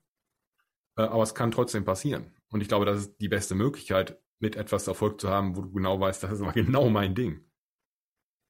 Äh, 0.97 1.03
aber 1.03 1.23
es 1.23 1.35
kann 1.35 1.51
trotzdem 1.51 1.85
passieren. 1.85 2.35
Und 2.49 2.61
ich 2.61 2.67
glaube, 2.67 2.85
das 2.85 2.99
ist 2.99 3.21
die 3.21 3.29
beste 3.29 3.55
Möglichkeit, 3.55 4.19
mit 4.39 4.55
etwas 4.55 4.87
Erfolg 4.87 5.21
zu 5.21 5.29
haben, 5.29 5.55
wo 5.55 5.61
du 5.61 5.71
genau 5.71 5.99
weißt, 5.99 6.23
das 6.23 6.39
ist 6.39 6.43
genau 6.53 6.89
mein 6.89 7.15
Ding. 7.15 7.48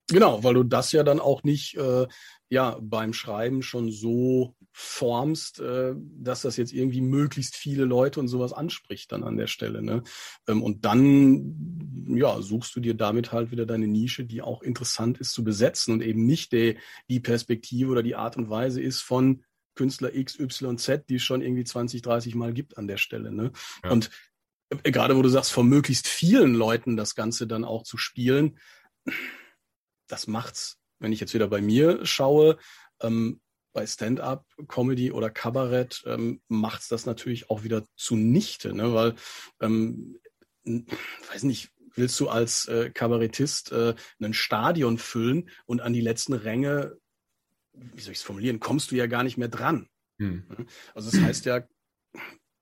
Genau, 0.10 0.44
weil 0.44 0.56
du 0.56 0.64
das 0.64 0.92
ja 0.92 1.04
dann 1.04 1.20
auch 1.20 1.44
nicht 1.44 1.76
äh, 1.78 2.08
ja 2.50 2.78
beim 2.82 3.14
Schreiben 3.14 3.62
schon 3.62 3.92
so 3.92 4.56
formst, 4.72 5.60
äh, 5.60 5.94
dass 5.96 6.42
das 6.42 6.58
jetzt 6.58 6.74
irgendwie 6.74 7.02
möglichst 7.02 7.56
viele 7.56 7.86
Leute 7.86 8.20
und 8.20 8.28
sowas 8.28 8.54
anspricht 8.54 9.12
dann 9.12 9.24
an 9.24 9.38
der 9.38 9.48
Stelle. 9.48 9.82
Ne? 9.82 10.04
Ähm, 10.48 10.64
und 10.64 10.86
dann 10.86 12.08
ja 12.16 12.42
suchst 12.42 12.76
du 12.76 12.80
dir 12.80 12.96
damit 12.96 13.32
halt 13.32 13.52
wieder 13.52 13.66
deine 13.66 13.88
Nische, 13.88 14.26
die 14.26 14.42
auch 14.42 14.62
interessant 14.62 15.20
ist 15.20 15.32
zu 15.32 15.44
besetzen 15.44 15.94
und 15.94 16.02
eben 16.02 16.26
nicht 16.26 16.52
die, 16.52 16.78
die 17.10 17.20
Perspektive 17.20 17.92
oder 17.92 18.04
die 18.04 18.16
Art 18.16 18.38
und 18.38 18.50
Weise 18.50 18.82
ist 18.82 19.02
von 19.02 19.44
Künstler 19.76 20.14
X, 20.14 20.40
Y, 20.40 20.78
Z, 20.78 21.08
die 21.10 21.16
es 21.16 21.24
schon 21.24 21.42
irgendwie 21.42 21.64
20, 21.64 22.02
30 22.02 22.36
Mal 22.36 22.54
gibt 22.54 22.78
an 22.78 22.88
der 22.88 22.98
Stelle. 22.98 23.32
Ne? 23.32 23.52
Ja. 23.84 23.92
Und 23.92 24.10
äh, 24.70 24.92
gerade 24.92 25.16
wo 25.16 25.22
du 25.22 25.30
sagst, 25.30 25.52
von 25.52 25.68
möglichst 25.68 26.08
vielen 26.08 26.54
Leuten 26.54 26.98
das 26.98 27.16
Ganze 27.16 27.48
dann 27.48 27.64
auch 27.64 27.84
zu 27.84 27.98
spielen, 27.98 28.58
das 30.10 30.28
macht's, 30.28 30.78
wenn 31.00 31.14
ich 31.14 31.20
jetzt 31.20 31.34
wieder 31.34 31.48
bei 31.48 31.62
mir 31.62 32.06
schaue, 32.06 32.58
ähm, 33.02 33.40
bei 33.72 33.86
Stand-up, 33.86 34.46
Comedy 34.68 35.12
oder 35.12 35.30
Kabarett 35.30 36.04
ähm, 36.06 36.42
macht's 36.48 36.90
das 36.90 37.06
natürlich 37.06 37.50
auch 37.50 37.64
wieder 37.64 37.86
zunichte, 37.96 38.74
ne? 38.74 38.94
weil, 38.94 39.16
ähm, 39.62 40.20
weiß 41.32 41.44
nicht, 41.44 41.72
willst 41.96 42.20
du 42.20 42.30
als 42.30 42.66
äh, 42.68 42.90
Kabarettist 42.90 43.72
äh, 43.72 43.96
ein 44.22 44.34
Stadion 44.34 44.98
füllen 44.98 45.50
und 45.66 45.82
an 45.82 45.94
die 45.94 46.02
letzten 46.02 46.34
Ränge, 46.34 46.98
wie 47.74 48.02
soll 48.02 48.12
ich 48.12 48.20
es 48.20 48.24
formulieren, 48.24 48.60
kommst 48.60 48.92
du 48.92 48.96
ja 48.96 49.08
gar 49.08 49.24
nicht 49.24 49.38
mehr 49.38 49.48
dran. 49.48 49.88
Hm. 50.18 50.46
Ne? 50.50 50.66
Also 50.94 51.12
das 51.12 51.22
heißt 51.22 51.46
ja, 51.46 51.64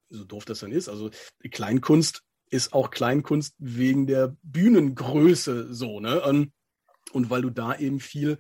so 0.10 0.24
doof 0.24 0.46
das 0.46 0.60
dann 0.60 0.72
ist, 0.72 0.89
also 0.89 1.10
Kleinkunst 1.50 2.24
ist 2.50 2.74
auch 2.74 2.92
Kleinkunst 2.92 3.56
wegen 3.58 4.08
der 4.08 4.38
Bühnengröße 4.42 5.74
so, 5.74 6.00
ne? 6.00 6.22
Und 6.22 6.54
und 7.12 7.30
weil 7.30 7.42
du 7.42 7.50
da 7.50 7.78
eben 7.78 8.00
viel 8.00 8.38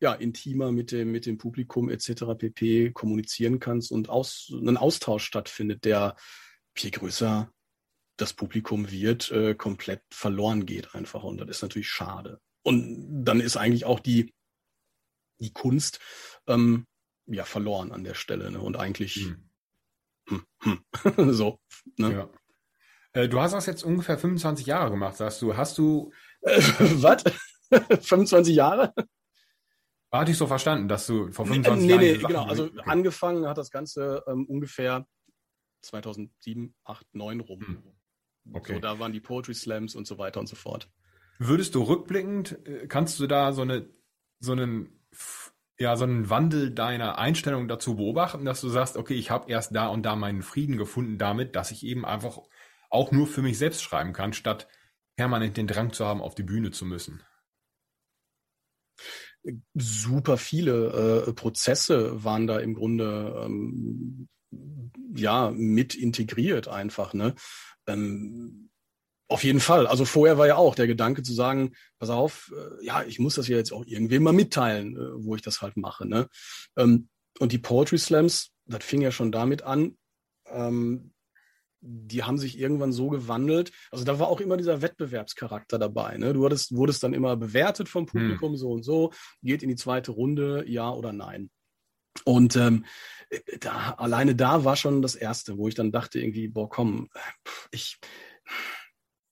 ja, 0.00 0.12
intimer 0.12 0.72
mit 0.72 0.92
dem, 0.92 1.10
mit 1.10 1.26
dem 1.26 1.38
Publikum 1.38 1.88
etc. 1.88 2.24
pp. 2.36 2.92
kommunizieren 2.92 3.58
kannst 3.58 3.90
und 3.90 4.08
aus, 4.08 4.52
ein 4.52 4.76
Austausch 4.76 5.24
stattfindet, 5.24 5.84
der 5.84 6.16
je 6.76 6.90
größer 6.90 7.50
das 8.18 8.32
Publikum 8.32 8.90
wird, 8.90 9.30
äh, 9.30 9.54
komplett 9.54 10.02
verloren 10.10 10.66
geht 10.66 10.94
einfach. 10.94 11.22
Und 11.22 11.38
das 11.38 11.48
ist 11.48 11.62
natürlich 11.62 11.88
schade. 11.88 12.40
Und 12.62 13.24
dann 13.24 13.40
ist 13.40 13.56
eigentlich 13.56 13.84
auch 13.84 14.00
die, 14.00 14.34
die 15.38 15.52
Kunst 15.52 16.00
ähm, 16.46 16.86
ja 17.26 17.44
verloren 17.44 17.92
an 17.92 18.04
der 18.04 18.14
Stelle. 18.14 18.50
Ne? 18.50 18.60
Und 18.60 18.76
eigentlich 18.76 19.16
hm. 19.16 19.46
Hm, 20.28 20.44
hm. 20.62 20.84
so. 21.32 21.60
Ne? 21.96 22.12
Ja. 22.12 22.30
Äh, 23.12 23.28
du 23.28 23.40
hast 23.40 23.52
das 23.52 23.66
jetzt 23.66 23.82
ungefähr 23.82 24.18
25 24.18 24.66
Jahre 24.66 24.90
gemacht, 24.90 25.16
sagst 25.16 25.40
du. 25.42 25.56
Hast 25.56 25.78
du. 25.78 26.12
Äh, 26.42 26.60
was? 27.02 27.24
25 28.00 28.54
Jahre? 28.54 28.92
Hatte 30.12 30.30
ich 30.30 30.38
so 30.38 30.46
verstanden, 30.46 30.88
dass 30.88 31.06
du 31.06 31.32
vor 31.32 31.46
25 31.46 31.86
nee, 31.86 31.90
Jahren. 31.90 32.00
Nee, 32.00 32.12
nee, 32.12 32.18
genau. 32.18 32.44
Also 32.44 32.64
okay. 32.64 32.80
angefangen 32.86 33.46
hat 33.46 33.58
das 33.58 33.70
Ganze 33.70 34.22
ähm, 34.26 34.46
ungefähr 34.46 35.06
2007, 35.82 36.74
8, 36.84 37.06
9 37.14 37.40
rum. 37.40 37.60
Hm. 37.60 37.82
Okay. 38.54 38.74
So, 38.74 38.80
da 38.80 38.98
waren 38.98 39.12
die 39.12 39.20
Poetry 39.20 39.54
Slams 39.54 39.94
und 39.94 40.06
so 40.06 40.18
weiter 40.18 40.40
und 40.40 40.46
so 40.46 40.56
fort. 40.56 40.88
Würdest 41.38 41.74
du 41.74 41.82
rückblickend, 41.82 42.66
äh, 42.66 42.86
kannst 42.86 43.18
du 43.20 43.26
da 43.26 43.52
so 43.52 43.62
eine, 43.62 43.88
so 44.38 44.52
einen, 44.52 45.06
ja, 45.78 45.96
so 45.96 46.04
einen 46.04 46.30
Wandel 46.30 46.72
deiner 46.72 47.18
Einstellung 47.18 47.68
dazu 47.68 47.96
beobachten, 47.96 48.44
dass 48.44 48.60
du 48.60 48.68
sagst, 48.68 48.96
okay, 48.96 49.14
ich 49.14 49.30
habe 49.30 49.50
erst 49.50 49.74
da 49.74 49.88
und 49.88 50.04
da 50.04 50.16
meinen 50.16 50.42
Frieden 50.42 50.78
gefunden 50.78 51.18
damit, 51.18 51.56
dass 51.56 51.70
ich 51.70 51.84
eben 51.84 52.04
einfach 52.04 52.38
auch 52.88 53.12
nur 53.12 53.26
für 53.26 53.42
mich 53.42 53.58
selbst 53.58 53.82
schreiben 53.82 54.12
kann, 54.12 54.32
statt 54.32 54.68
permanent 55.16 55.56
den 55.56 55.66
Drang 55.66 55.92
zu 55.92 56.06
haben, 56.06 56.22
auf 56.22 56.34
die 56.34 56.42
Bühne 56.42 56.70
zu 56.70 56.84
müssen? 56.84 57.22
Super 59.74 60.36
viele 60.36 61.24
äh, 61.26 61.32
Prozesse 61.32 62.24
waren 62.24 62.46
da 62.46 62.58
im 62.58 62.74
Grunde 62.74 63.42
ähm, 63.44 64.28
ja 65.14 65.50
mit 65.50 65.94
integriert 65.94 66.68
einfach. 66.68 67.14
Ne? 67.14 67.34
Ähm, 67.86 68.70
auf 69.28 69.42
jeden 69.42 69.60
Fall. 69.60 69.86
Also 69.86 70.04
vorher 70.04 70.38
war 70.38 70.46
ja 70.46 70.56
auch 70.56 70.74
der 70.74 70.86
Gedanke 70.86 71.22
zu 71.22 71.32
sagen, 71.32 71.74
pass 71.98 72.10
auf, 72.10 72.52
äh, 72.56 72.84
ja, 72.84 73.02
ich 73.02 73.18
muss 73.18 73.34
das 73.34 73.48
ja 73.48 73.56
jetzt 73.56 73.72
auch 73.72 73.84
irgendwem 73.84 74.22
mal 74.22 74.32
mitteilen, 74.32 74.96
äh, 74.96 75.24
wo 75.24 75.34
ich 75.34 75.42
das 75.42 75.62
halt 75.62 75.76
mache. 75.76 76.06
Ne? 76.06 76.28
Ähm, 76.76 77.08
und 77.38 77.52
die 77.52 77.58
Poetry 77.58 77.98
Slams, 77.98 78.52
das 78.66 78.84
fing 78.84 79.00
ja 79.00 79.10
schon 79.10 79.32
damit 79.32 79.62
an, 79.62 79.96
ähm, 80.48 81.12
die 81.86 82.24
haben 82.24 82.38
sich 82.38 82.58
irgendwann 82.58 82.92
so 82.92 83.08
gewandelt. 83.08 83.72
Also 83.90 84.04
da 84.04 84.18
war 84.18 84.28
auch 84.28 84.40
immer 84.40 84.56
dieser 84.56 84.82
Wettbewerbscharakter 84.82 85.78
dabei. 85.78 86.16
Ne? 86.16 86.32
Du 86.32 86.44
hattest, 86.44 86.74
wurdest 86.74 87.02
dann 87.02 87.14
immer 87.14 87.36
bewertet 87.36 87.88
vom 87.88 88.04
hm. 88.04 88.06
Publikum 88.06 88.52
hm. 88.52 88.56
so 88.58 88.70
und 88.72 88.82
so, 88.82 89.12
geht 89.42 89.62
in 89.62 89.68
die 89.68 89.76
zweite 89.76 90.12
Runde, 90.12 90.64
ja 90.66 90.90
oder 90.90 91.12
nein. 91.12 91.50
Und 92.24 92.56
ähm, 92.56 92.84
da, 93.60 93.94
alleine 93.98 94.34
da 94.34 94.64
war 94.64 94.76
schon 94.76 95.02
das 95.02 95.14
Erste, 95.14 95.58
wo 95.58 95.68
ich 95.68 95.74
dann 95.74 95.92
dachte 95.92 96.18
irgendwie, 96.18 96.48
boah, 96.48 96.68
komm, 96.68 97.08
ich, 97.70 97.98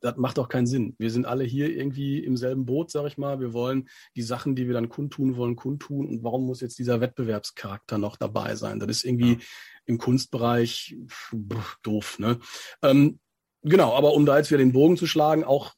das 0.05 0.17
macht 0.17 0.39
doch 0.39 0.49
keinen 0.49 0.67
Sinn. 0.67 0.95
Wir 0.99 1.11
sind 1.11 1.27
alle 1.27 1.45
hier 1.45 1.75
irgendwie 1.75 2.19
im 2.19 2.37
selben 2.37 2.67
Boot, 2.67 2.91
sag 2.91 3.07
ich 3.07 3.19
mal. 3.19 3.41
Wir 3.41 3.53
wollen 3.53 3.89
die 4.17 4.23
Sachen, 4.23 4.55
die 4.55 4.67
wir 4.67 4.75
dann 4.75 4.89
kundtun 4.89 5.37
wollen, 5.37 5.57
kundtun. 5.57 6.07
Und 6.07 6.23
warum 6.23 6.47
muss 6.47 6.61
jetzt 6.61 6.79
dieser 6.79 7.01
Wettbewerbscharakter 7.01 7.99
noch 7.99 8.17
dabei 8.17 8.55
sein? 8.55 8.79
Das 8.79 8.91
ist 8.91 9.05
irgendwie, 9.05 9.35
ja 9.35 9.39
im 9.87 9.99
Kunstbereich 9.99 10.97
pff, 11.07 11.37
doof. 11.83 12.19
Ne? 12.19 12.39
Ähm, 12.83 13.19
genau, 13.63 13.95
aber 13.95 14.15
um 14.15 14.27
da 14.27 14.39
jetzt 14.39 14.51
wieder 14.51 14.59
den 14.59 14.73
Bogen 14.73 14.97
zu 14.97 15.07
schlagen, 15.07 15.45
auch 15.45 15.75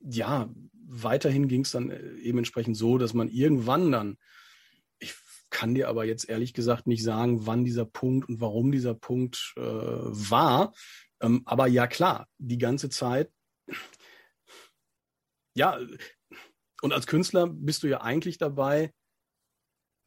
ja, 0.00 0.48
weiterhin 0.86 1.48
ging 1.48 1.62
es 1.62 1.72
dann 1.72 1.90
äh, 1.90 2.14
eben 2.16 2.38
entsprechend 2.38 2.76
so, 2.76 2.98
dass 2.98 3.14
man 3.14 3.28
irgendwann 3.28 3.92
dann, 3.92 4.16
ich 4.98 5.14
kann 5.50 5.74
dir 5.74 5.88
aber 5.88 6.04
jetzt 6.04 6.28
ehrlich 6.28 6.54
gesagt 6.54 6.86
nicht 6.86 7.02
sagen, 7.02 7.46
wann 7.46 7.64
dieser 7.64 7.84
Punkt 7.84 8.28
und 8.28 8.40
warum 8.40 8.70
dieser 8.70 8.94
Punkt 8.94 9.54
äh, 9.56 9.60
war. 9.62 10.72
Ähm, 11.20 11.42
aber 11.44 11.66
ja 11.66 11.86
klar, 11.86 12.28
die 12.38 12.58
ganze 12.58 12.88
Zeit, 12.88 13.30
ja, 15.54 15.78
und 16.82 16.92
als 16.92 17.06
Künstler 17.06 17.48
bist 17.48 17.82
du 17.82 17.88
ja 17.88 18.00
eigentlich 18.00 18.38
dabei, 18.38 18.92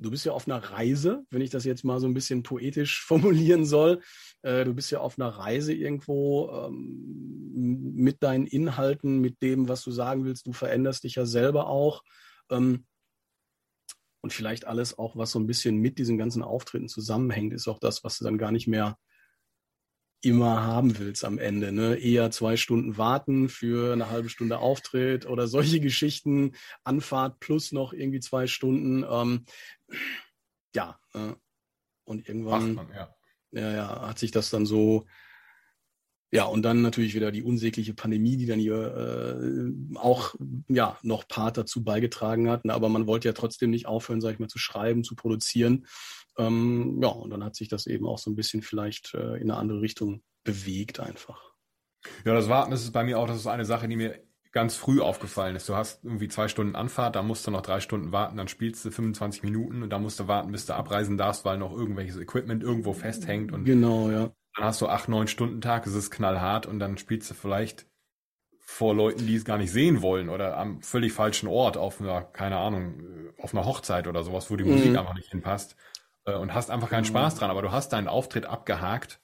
du 0.01 0.09
bist 0.09 0.25
ja 0.25 0.31
auf 0.31 0.47
einer 0.47 0.57
Reise, 0.57 1.25
wenn 1.29 1.41
ich 1.41 1.51
das 1.51 1.63
jetzt 1.63 1.83
mal 1.83 1.99
so 1.99 2.07
ein 2.07 2.13
bisschen 2.13 2.43
poetisch 2.43 3.01
formulieren 3.05 3.65
soll. 3.65 4.01
Äh, 4.41 4.65
du 4.65 4.73
bist 4.73 4.91
ja 4.91 4.99
auf 4.99 5.19
einer 5.19 5.29
Reise 5.29 5.73
irgendwo 5.73 6.49
ähm, 6.49 7.51
mit 7.95 8.23
deinen 8.23 8.47
Inhalten, 8.47 9.19
mit 9.19 9.41
dem, 9.41 9.67
was 9.67 9.83
du 9.83 9.91
sagen 9.91 10.25
willst. 10.25 10.47
Du 10.47 10.53
veränderst 10.53 11.03
dich 11.03 11.15
ja 11.15 11.25
selber 11.25 11.67
auch. 11.67 12.03
Ähm, 12.49 12.85
und 14.23 14.33
vielleicht 14.33 14.65
alles 14.65 14.97
auch, 14.97 15.15
was 15.15 15.31
so 15.31 15.39
ein 15.39 15.47
bisschen 15.47 15.77
mit 15.77 15.97
diesen 15.97 16.17
ganzen 16.17 16.43
Auftritten 16.43 16.87
zusammenhängt, 16.87 17.53
ist 17.53 17.67
auch 17.67 17.79
das, 17.79 18.03
was 18.03 18.17
du 18.17 18.23
dann 18.23 18.37
gar 18.37 18.51
nicht 18.51 18.67
mehr 18.67 18.97
immer 20.21 20.63
haben 20.63 20.97
willst 20.99 21.25
am 21.25 21.37
Ende. 21.37 21.71
Ne? 21.71 21.95
Eher 21.95 22.31
zwei 22.31 22.57
Stunden 22.57 22.97
warten 22.97 23.49
für 23.49 23.93
eine 23.93 24.09
halbe 24.09 24.29
Stunde 24.29 24.59
Auftritt 24.59 25.25
oder 25.25 25.47
solche 25.47 25.79
Geschichten, 25.79 26.53
Anfahrt 26.83 27.39
plus 27.39 27.71
noch 27.71 27.93
irgendwie 27.93 28.19
zwei 28.19 28.47
Stunden. 28.47 29.03
Ähm, 29.09 29.45
ja, 30.75 30.99
äh, 31.13 31.33
und 32.03 32.27
irgendwann 32.27 32.75
man, 32.75 32.89
ja. 32.93 33.15
Ja, 33.53 33.71
ja, 33.73 34.07
hat 34.07 34.19
sich 34.19 34.31
das 34.31 34.49
dann 34.49 34.65
so 34.65 35.05
ja, 36.33 36.45
und 36.45 36.63
dann 36.63 36.81
natürlich 36.81 37.13
wieder 37.13 37.29
die 37.29 37.43
unsägliche 37.43 37.93
Pandemie, 37.93 38.37
die 38.37 38.45
dann 38.45 38.59
hier 38.59 38.95
äh, 38.95 39.97
auch 39.97 40.33
ja 40.69 40.97
noch 41.01 41.27
Part 41.27 41.57
dazu 41.57 41.83
beigetragen 41.83 42.49
hat. 42.49 42.67
Aber 42.69 42.87
man 42.87 43.05
wollte 43.05 43.27
ja 43.27 43.33
trotzdem 43.33 43.69
nicht 43.69 43.85
aufhören, 43.85 44.21
sag 44.21 44.33
ich 44.33 44.39
mal, 44.39 44.47
zu 44.47 44.57
schreiben, 44.57 45.03
zu 45.03 45.15
produzieren. 45.15 45.85
Ähm, 46.47 46.99
ja, 47.01 47.09
und 47.09 47.29
dann 47.29 47.43
hat 47.43 47.55
sich 47.55 47.67
das 47.67 47.87
eben 47.87 48.05
auch 48.05 48.17
so 48.17 48.31
ein 48.31 48.35
bisschen 48.35 48.61
vielleicht 48.61 49.13
äh, 49.13 49.35
in 49.35 49.51
eine 49.51 49.57
andere 49.57 49.81
Richtung 49.81 50.23
bewegt 50.43 50.99
einfach. 50.99 51.53
Ja, 52.25 52.33
das 52.33 52.49
Warten 52.49 52.71
das 52.71 52.83
ist 52.83 52.91
bei 52.91 53.03
mir 53.03 53.19
auch, 53.19 53.27
das 53.27 53.37
ist 53.37 53.47
eine 53.47 53.65
Sache, 53.65 53.87
die 53.87 53.95
mir 53.95 54.19
ganz 54.51 54.75
früh 54.75 54.99
aufgefallen 54.99 55.55
ist. 55.55 55.69
Du 55.69 55.75
hast 55.75 56.03
irgendwie 56.03 56.27
zwei 56.27 56.47
Stunden 56.47 56.75
Anfahrt, 56.75 57.15
da 57.15 57.23
musst 57.23 57.47
du 57.47 57.51
noch 57.51 57.61
drei 57.61 57.79
Stunden 57.79 58.11
warten, 58.11 58.37
dann 58.37 58.47
spielst 58.47 58.83
du 58.83 58.91
25 58.91 59.43
Minuten 59.43 59.83
und 59.83 59.89
da 59.91 59.99
musst 59.99 60.19
du 60.19 60.27
warten, 60.27 60.51
bis 60.51 60.65
du 60.65 60.75
abreisen 60.75 61.17
darfst, 61.17 61.45
weil 61.45 61.57
noch 61.57 61.71
irgendwelches 61.71 62.17
Equipment 62.17 62.63
irgendwo 62.63 62.93
festhängt. 62.93 63.51
Und 63.51 63.63
genau, 63.63 64.09
ja 64.09 64.31
dann 64.55 64.65
hast 64.65 64.81
du 64.81 64.87
acht, 64.87 65.09
neun 65.09 65.27
Stunden 65.27 65.61
Tag, 65.61 65.87
es 65.87 65.93
ist 65.93 66.11
knallhart 66.11 66.65
und 66.65 66.79
dann 66.79 66.97
spielst 66.97 67.29
du 67.29 67.33
vielleicht 67.33 67.87
vor 68.59 68.95
Leuten, 68.95 69.27
die 69.27 69.35
es 69.35 69.45
gar 69.45 69.57
nicht 69.57 69.71
sehen 69.71 70.01
wollen 70.01 70.29
oder 70.29 70.57
am 70.57 70.81
völlig 70.81 71.13
falschen 71.13 71.47
Ort 71.47 71.77
auf 71.77 71.99
einer, 71.99 72.21
keine 72.21 72.57
Ahnung, 72.57 73.33
auf 73.37 73.53
einer 73.53 73.65
Hochzeit 73.65 74.07
oder 74.07 74.23
sowas, 74.23 74.49
wo 74.49 74.55
die 74.55 74.63
mhm. 74.63 74.71
Musik 74.71 74.97
einfach 74.97 75.13
nicht 75.13 75.29
hinpasst 75.29 75.75
äh, 76.25 76.35
und 76.35 76.53
hast 76.53 76.69
einfach 76.69 76.89
keinen 76.89 77.03
mhm. 77.03 77.07
Spaß 77.09 77.35
dran, 77.35 77.49
aber 77.49 77.61
du 77.61 77.71
hast 77.71 77.93
deinen 77.93 78.07
Auftritt 78.07 78.45
abgehakt. 78.45 79.19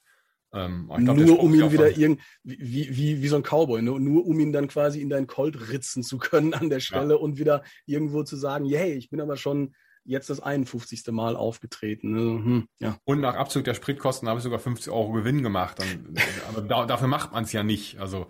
Ähm, 0.53 0.89
glaub, 0.97 1.17
nur 1.17 1.39
um 1.41 1.53
ihn 1.53 1.71
wieder 1.71 1.97
irgendwie, 1.97 2.23
wie, 2.43 2.95
wie, 2.95 3.21
wie 3.21 3.27
so 3.27 3.35
ein 3.35 3.43
Cowboy, 3.43 3.81
nur, 3.81 3.99
nur 3.99 4.25
um 4.25 4.39
ihn 4.39 4.53
dann 4.53 4.69
quasi 4.69 5.01
in 5.01 5.09
deinen 5.09 5.27
Colt 5.27 5.71
ritzen 5.71 6.03
zu 6.03 6.17
können 6.17 6.53
an 6.53 6.69
der 6.69 6.79
Stelle 6.79 7.15
ja. 7.15 7.19
und 7.19 7.37
wieder 7.37 7.63
irgendwo 7.85 8.23
zu 8.23 8.37
sagen, 8.37 8.65
hey, 8.65 8.93
ich 8.93 9.09
bin 9.09 9.19
aber 9.19 9.35
schon 9.35 9.75
jetzt 10.05 10.29
das 10.29 10.39
51. 10.39 11.05
Mal 11.11 11.35
aufgetreten. 11.35 12.15
Also, 12.15 12.31
hm, 12.37 12.67
ja. 12.79 12.97
Und 13.03 13.19
nach 13.19 13.35
Abzug 13.35 13.65
der 13.65 13.73
Spritkosten 13.73 14.27
habe 14.29 14.39
ich 14.39 14.43
sogar 14.43 14.59
50 14.59 14.91
Euro 14.91 15.11
Gewinn 15.11 15.43
gemacht. 15.43 15.79
Und, 15.81 16.17
aber 16.47 16.61
da, 16.61 16.85
dafür 16.85 17.09
macht 17.09 17.33
man 17.33 17.43
es 17.43 17.51
ja 17.51 17.63
nicht. 17.63 17.99
Also 17.99 18.27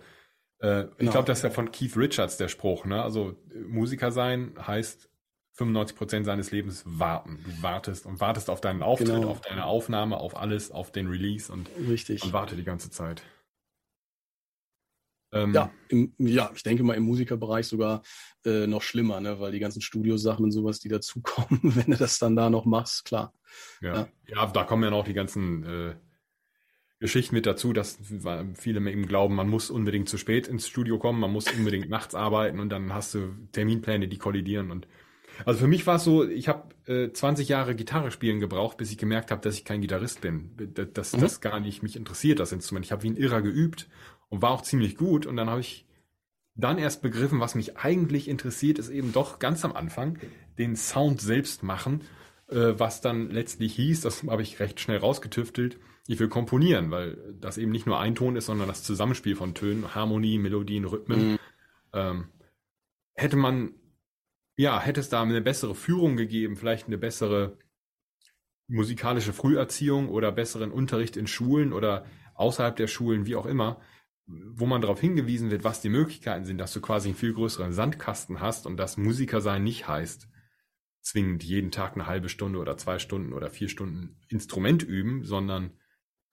äh, 0.58 0.66
genau. 0.66 0.94
ich 0.98 1.10
glaube, 1.10 1.26
das 1.26 1.38
ist 1.38 1.44
ja 1.44 1.50
von 1.50 1.70
Keith 1.70 1.96
Richards 1.96 2.36
der 2.36 2.48
Spruch. 2.48 2.84
Ne? 2.84 3.00
Also 3.00 3.36
Musiker 3.68 4.10
sein 4.10 4.54
heißt 4.60 5.07
95 5.58 5.96
Prozent 5.96 6.24
seines 6.24 6.52
Lebens 6.52 6.84
warten. 6.86 7.40
Du 7.44 7.62
wartest 7.62 8.06
und 8.06 8.20
wartest 8.20 8.48
auf 8.48 8.60
deinen 8.60 8.82
Auftritt, 8.82 9.08
genau. 9.08 9.28
auf 9.28 9.40
deine 9.40 9.66
Aufnahme, 9.66 10.16
auf 10.18 10.36
alles, 10.36 10.70
auf 10.70 10.92
den 10.92 11.08
Release 11.08 11.52
und, 11.52 11.68
Richtig. 11.88 12.22
und 12.22 12.32
warte 12.32 12.54
die 12.54 12.62
ganze 12.62 12.90
Zeit. 12.90 13.22
Ähm, 15.32 15.52
ja, 15.52 15.70
im, 15.88 16.14
ja, 16.18 16.50
ich 16.54 16.62
denke 16.62 16.84
mal 16.84 16.94
im 16.94 17.02
Musikerbereich 17.02 17.66
sogar 17.66 18.02
äh, 18.46 18.68
noch 18.68 18.82
schlimmer, 18.82 19.20
ne? 19.20 19.40
weil 19.40 19.50
die 19.50 19.58
ganzen 19.58 19.82
Studiosachen 19.82 20.44
und 20.44 20.52
sowas, 20.52 20.78
die 20.78 20.88
dazukommen, 20.88 21.60
wenn 21.62 21.90
du 21.90 21.96
das 21.96 22.20
dann 22.20 22.36
da 22.36 22.48
noch 22.50 22.64
machst, 22.64 23.04
klar. 23.04 23.34
Ja, 23.80 23.94
ja. 23.94 24.08
ja 24.28 24.46
da 24.46 24.62
kommen 24.62 24.84
ja 24.84 24.90
noch 24.90 25.04
die 25.04 25.12
ganzen 25.12 25.64
äh, 25.64 25.94
Geschichten 27.00 27.34
mit 27.34 27.46
dazu, 27.46 27.72
dass 27.72 27.98
viele 28.54 28.90
eben 28.90 29.06
glauben, 29.06 29.34
man 29.34 29.48
muss 29.48 29.70
unbedingt 29.70 30.08
zu 30.08 30.18
spät 30.18 30.46
ins 30.46 30.68
Studio 30.68 30.98
kommen, 30.98 31.18
man 31.18 31.32
muss 31.32 31.50
unbedingt 31.52 31.90
nachts 31.90 32.14
arbeiten 32.14 32.60
und 32.60 32.70
dann 32.70 32.94
hast 32.94 33.14
du 33.14 33.34
Terminpläne, 33.50 34.06
die 34.06 34.18
kollidieren 34.18 34.70
und 34.70 34.86
also 35.44 35.60
für 35.60 35.66
mich 35.66 35.86
war 35.86 35.96
es 35.96 36.04
so, 36.04 36.26
ich 36.26 36.48
habe 36.48 36.74
äh, 36.86 37.12
20 37.12 37.48
Jahre 37.48 37.74
Gitarre 37.74 38.10
spielen 38.10 38.40
gebraucht, 38.40 38.76
bis 38.76 38.90
ich 38.90 38.98
gemerkt 38.98 39.30
habe, 39.30 39.42
dass 39.42 39.54
ich 39.54 39.64
kein 39.64 39.80
Gitarrist 39.80 40.20
bin, 40.20 40.50
dass 40.94 41.14
mhm. 41.14 41.20
das 41.20 41.40
gar 41.40 41.60
nicht 41.60 41.82
mich 41.82 41.96
interessiert, 41.96 42.40
das 42.40 42.52
Instrument. 42.52 42.84
Ich 42.84 42.92
habe 42.92 43.02
wie 43.02 43.10
ein 43.10 43.16
Irrer 43.16 43.42
geübt 43.42 43.88
und 44.28 44.42
war 44.42 44.50
auch 44.50 44.62
ziemlich 44.62 44.96
gut. 44.96 45.26
Und 45.26 45.36
dann 45.36 45.50
habe 45.50 45.60
ich 45.60 45.86
dann 46.54 46.78
erst 46.78 47.02
begriffen, 47.02 47.40
was 47.40 47.54
mich 47.54 47.76
eigentlich 47.76 48.28
interessiert, 48.28 48.78
ist 48.78 48.90
eben 48.90 49.12
doch 49.12 49.38
ganz 49.38 49.64
am 49.64 49.72
Anfang 49.72 50.18
den 50.58 50.76
Sound 50.76 51.20
selbst 51.20 51.62
machen, 51.62 52.02
äh, 52.48 52.74
was 52.76 53.00
dann 53.00 53.30
letztlich 53.30 53.74
hieß, 53.76 54.00
das 54.00 54.24
habe 54.24 54.42
ich 54.42 54.58
recht 54.58 54.80
schnell 54.80 54.98
rausgetüftelt, 54.98 55.78
ich 56.08 56.18
will 56.18 56.28
komponieren, 56.28 56.90
weil 56.90 57.18
das 57.40 57.58
eben 57.58 57.70
nicht 57.70 57.86
nur 57.86 58.00
ein 58.00 58.14
Ton 58.14 58.34
ist, 58.34 58.46
sondern 58.46 58.66
das 58.66 58.82
Zusammenspiel 58.82 59.36
von 59.36 59.54
Tönen, 59.54 59.94
Harmonie, 59.94 60.38
Melodien, 60.38 60.84
Rhythmen. 60.84 61.32
Mhm. 61.32 61.38
Ähm, 61.92 62.28
hätte 63.14 63.36
man, 63.36 63.74
ja, 64.58 64.80
hätte 64.80 64.98
es 64.98 65.08
da 65.08 65.22
eine 65.22 65.40
bessere 65.40 65.76
Führung 65.76 66.16
gegeben, 66.16 66.56
vielleicht 66.56 66.88
eine 66.88 66.98
bessere 66.98 67.56
musikalische 68.66 69.32
Früherziehung 69.32 70.08
oder 70.08 70.32
besseren 70.32 70.72
Unterricht 70.72 71.16
in 71.16 71.28
Schulen 71.28 71.72
oder 71.72 72.06
außerhalb 72.34 72.74
der 72.74 72.88
Schulen, 72.88 73.24
wie 73.24 73.36
auch 73.36 73.46
immer, 73.46 73.80
wo 74.26 74.66
man 74.66 74.80
darauf 74.80 75.00
hingewiesen 75.00 75.52
wird, 75.52 75.62
was 75.62 75.80
die 75.80 75.88
Möglichkeiten 75.88 76.44
sind, 76.44 76.58
dass 76.58 76.72
du 76.72 76.80
quasi 76.80 77.08
einen 77.08 77.16
viel 77.16 77.34
größeren 77.34 77.72
Sandkasten 77.72 78.40
hast 78.40 78.66
und 78.66 78.76
dass 78.76 78.96
Musiker 78.96 79.40
sein 79.40 79.62
nicht 79.62 79.86
heißt, 79.86 80.28
zwingend 81.02 81.44
jeden 81.44 81.70
Tag 81.70 81.94
eine 81.94 82.08
halbe 82.08 82.28
Stunde 82.28 82.58
oder 82.58 82.76
zwei 82.76 82.98
Stunden 82.98 83.32
oder 83.32 83.50
vier 83.50 83.68
Stunden 83.68 84.20
Instrument 84.28 84.82
üben, 84.82 85.24
sondern 85.24 85.78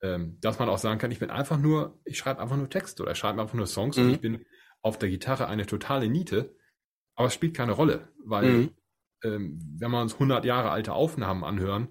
ähm, 0.02 0.36
dass 0.40 0.58
man 0.58 0.68
auch 0.68 0.78
sagen 0.78 0.98
kann, 0.98 1.12
ich 1.12 1.20
bin 1.20 1.30
einfach 1.30 1.58
nur, 1.58 2.00
ich 2.04 2.18
schreibe 2.18 2.42
einfach 2.42 2.56
nur 2.56 2.68
Texte 2.68 3.04
oder 3.04 3.12
ich 3.12 3.18
schreibe 3.18 3.40
einfach 3.40 3.54
nur 3.54 3.68
Songs 3.68 3.96
mhm. 3.96 4.02
und 4.02 4.10
ich 4.10 4.20
bin 4.20 4.44
auf 4.82 4.98
der 4.98 5.10
Gitarre 5.10 5.46
eine 5.46 5.64
totale 5.64 6.08
Niete, 6.08 6.56
aber 7.16 7.28
es 7.28 7.34
spielt 7.34 7.54
keine 7.54 7.72
Rolle, 7.72 8.08
weil 8.24 8.44
mhm. 8.44 8.70
ähm, 9.24 9.58
wenn 9.78 9.90
wir 9.90 10.00
uns 10.00 10.14
100 10.14 10.44
Jahre 10.44 10.70
alte 10.70 10.92
Aufnahmen 10.92 11.42
anhören, 11.42 11.88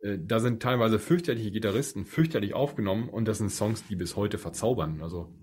äh, 0.00 0.18
da 0.20 0.40
sind 0.40 0.62
teilweise 0.62 0.98
fürchterliche 0.98 1.50
Gitarristen 1.50 2.04
fürchterlich 2.04 2.54
aufgenommen 2.54 3.08
und 3.08 3.26
das 3.26 3.38
sind 3.38 3.50
Songs, 3.50 3.86
die 3.86 3.96
bis 3.96 4.16
heute 4.16 4.38
verzaubern. 4.38 5.00
Also 5.02 5.34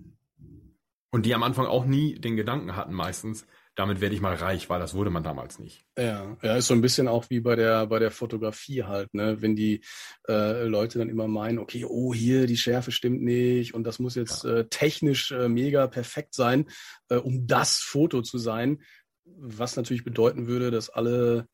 und 1.11 1.25
die 1.27 1.35
am 1.35 1.43
Anfang 1.43 1.67
auch 1.67 1.85
nie 1.85 2.15
den 2.15 2.35
Gedanken 2.35 2.75
hatten 2.75 2.93
meistens, 2.93 3.45
damit 3.75 4.01
werde 4.01 4.15
ich 4.15 4.21
mal 4.21 4.35
reich, 4.35 4.69
weil 4.69 4.79
das 4.79 4.93
wurde 4.93 5.09
man 5.09 5.23
damals 5.23 5.59
nicht. 5.59 5.85
Ja, 5.97 6.37
ja, 6.41 6.57
ist 6.57 6.67
so 6.67 6.73
ein 6.73 6.81
bisschen 6.81 7.07
auch 7.07 7.29
wie 7.29 7.39
bei 7.39 7.55
der 7.55 7.87
bei 7.87 7.99
der 7.99 8.11
Fotografie 8.11 8.83
halt, 8.83 9.13
ne? 9.13 9.41
Wenn 9.41 9.55
die 9.55 9.83
äh, 10.27 10.63
Leute 10.63 10.99
dann 10.99 11.09
immer 11.09 11.27
meinen, 11.27 11.59
okay, 11.59 11.85
oh 11.85 12.13
hier 12.13 12.47
die 12.47 12.57
Schärfe 12.57 12.91
stimmt 12.91 13.21
nicht 13.21 13.73
und 13.73 13.83
das 13.83 13.99
muss 13.99 14.15
jetzt 14.15 14.43
ja. 14.43 14.57
äh, 14.57 14.67
technisch 14.69 15.31
äh, 15.31 15.49
mega 15.49 15.87
perfekt 15.87 16.35
sein, 16.35 16.65
äh, 17.09 17.15
um 17.15 17.47
das 17.47 17.77
Foto 17.77 18.21
zu 18.21 18.37
sein, 18.37 18.81
was 19.25 19.75
natürlich 19.75 20.03
bedeuten 20.03 20.47
würde, 20.47 20.71
dass 20.71 20.89
alle 20.89 21.47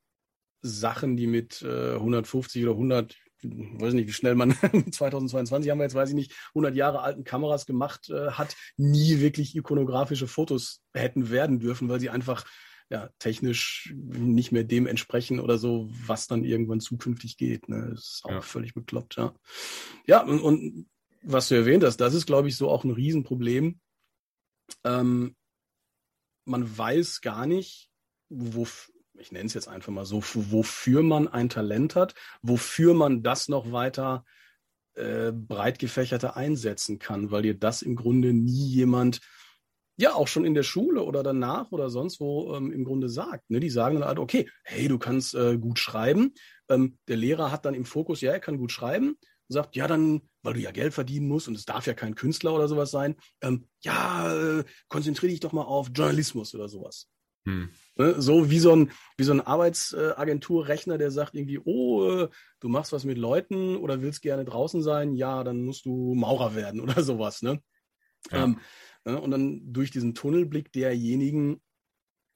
Sachen, 0.61 1.15
die 1.15 1.27
mit 1.27 1.61
äh, 1.61 1.93
150 1.93 2.63
oder 2.63 2.73
100, 2.73 3.15
weiß 3.43 3.93
nicht, 3.93 4.07
wie 4.07 4.13
schnell 4.13 4.35
man 4.35 4.51
2022 4.91 5.71
haben 5.71 5.79
wir 5.79 5.85
jetzt, 5.85 5.95
weiß 5.95 6.09
ich 6.09 6.15
nicht, 6.15 6.33
100 6.49 6.75
Jahre 6.75 7.01
alten 7.01 7.23
Kameras 7.23 7.65
gemacht 7.65 8.09
äh, 8.09 8.31
hat, 8.31 8.55
nie 8.77 9.19
wirklich 9.19 9.55
ikonografische 9.55 10.27
Fotos 10.27 10.81
hätten 10.93 11.29
werden 11.29 11.59
dürfen, 11.59 11.89
weil 11.89 11.99
sie 11.99 12.09
einfach 12.09 12.45
ja, 12.89 13.09
technisch 13.19 13.93
nicht 13.95 14.51
mehr 14.51 14.63
dem 14.63 14.87
entsprechen 14.87 15.39
oder 15.39 15.59
so, 15.59 15.89
was 16.07 16.27
dann 16.27 16.43
irgendwann 16.43 16.79
zukünftig 16.79 17.37
geht. 17.37 17.69
Ne? 17.69 17.89
Das 17.91 17.99
ist 17.99 18.21
auch 18.25 18.31
ja. 18.31 18.41
völlig 18.41 18.73
bekloppt, 18.73 19.15
ja. 19.17 19.33
Ja, 20.07 20.23
und, 20.23 20.41
und 20.41 20.87
was 21.21 21.49
du 21.49 21.55
erwähnt 21.55 21.83
hast, 21.83 21.97
das 21.97 22.15
ist, 22.15 22.25
glaube 22.25 22.47
ich, 22.47 22.57
so 22.57 22.69
auch 22.69 22.83
ein 22.83 22.91
Riesenproblem. 22.91 23.79
Ähm, 24.83 25.35
man 26.45 26.77
weiß 26.77 27.21
gar 27.21 27.45
nicht, 27.45 27.89
wo, 28.29 28.67
ich 29.17 29.31
nenne 29.31 29.45
es 29.45 29.53
jetzt 29.53 29.67
einfach 29.67 29.91
mal 29.91 30.05
so, 30.05 30.21
wofür 30.33 31.03
man 31.03 31.27
ein 31.27 31.49
Talent 31.49 31.95
hat, 31.95 32.15
wofür 32.41 32.93
man 32.93 33.23
das 33.23 33.47
noch 33.49 33.71
weiter 33.71 34.25
äh, 34.95 35.31
breit 35.31 35.79
gefächerter 35.79 36.35
einsetzen 36.35 36.99
kann, 36.99 37.31
weil 37.31 37.43
dir 37.43 37.57
das 37.57 37.81
im 37.81 37.95
Grunde 37.95 38.33
nie 38.33 38.67
jemand, 38.67 39.21
ja, 39.97 40.13
auch 40.13 40.27
schon 40.27 40.45
in 40.45 40.53
der 40.53 40.63
Schule 40.63 41.03
oder 41.03 41.23
danach 41.23 41.71
oder 41.71 41.89
sonst 41.89 42.19
wo 42.19 42.55
ähm, 42.55 42.71
im 42.71 42.85
Grunde 42.85 43.09
sagt. 43.09 43.49
Ne? 43.49 43.59
Die 43.59 43.69
sagen 43.69 43.95
dann 43.95 44.07
halt, 44.07 44.19
okay, 44.19 44.49
hey, 44.63 44.87
du 44.87 44.97
kannst 44.97 45.35
äh, 45.35 45.57
gut 45.57 45.77
schreiben. 45.77 46.33
Ähm, 46.69 46.97
der 47.07 47.17
Lehrer 47.17 47.51
hat 47.51 47.65
dann 47.65 47.73
im 47.73 47.85
Fokus, 47.85 48.21
ja, 48.21 48.31
er 48.31 48.39
kann 48.39 48.57
gut 48.57 48.71
schreiben. 48.71 49.17
Sagt, 49.51 49.75
ja, 49.75 49.87
dann, 49.87 50.21
weil 50.43 50.53
du 50.53 50.59
ja 50.59 50.71
Geld 50.71 50.93
verdienen 50.93 51.27
musst 51.27 51.47
und 51.47 51.55
es 51.55 51.65
darf 51.65 51.87
ja 51.87 51.93
kein 51.93 52.15
Künstler 52.15 52.53
oder 52.53 52.67
sowas 52.67 52.91
sein, 52.91 53.15
ähm, 53.41 53.67
ja, 53.81 54.31
äh, 54.33 54.63
konzentriere 54.87 55.31
dich 55.31 55.39
doch 55.39 55.53
mal 55.53 55.63
auf 55.63 55.89
Journalismus 55.93 56.53
oder 56.53 56.69
sowas. 56.69 57.09
Hm. 57.45 57.69
Ne, 57.95 58.21
so 58.21 58.51
wie 58.51 58.59
so 58.59 58.75
ein, 58.75 58.91
wie 59.17 59.23
so 59.23 59.31
ein 59.31 59.41
Arbeitsagenturrechner, 59.41 60.97
der 60.97 61.11
sagt 61.11 61.35
irgendwie, 61.35 61.59
oh, 61.63 62.23
äh, 62.23 62.29
du 62.59 62.69
machst 62.69 62.93
was 62.93 63.05
mit 63.05 63.17
Leuten 63.17 63.75
oder 63.77 64.01
willst 64.01 64.21
gerne 64.21 64.45
draußen 64.45 64.81
sein, 64.81 65.15
ja, 65.15 65.43
dann 65.43 65.63
musst 65.63 65.85
du 65.85 66.13
Maurer 66.15 66.55
werden 66.55 66.79
oder 66.81 67.01
sowas, 67.03 67.41
ne? 67.41 67.61
Ja. 68.31 68.43
Ähm, 68.43 68.59
ne, 69.05 69.19
und 69.19 69.31
dann 69.31 69.73
durch 69.73 69.91
diesen 69.91 70.13
Tunnelblick 70.13 70.71
derjenigen, 70.71 71.61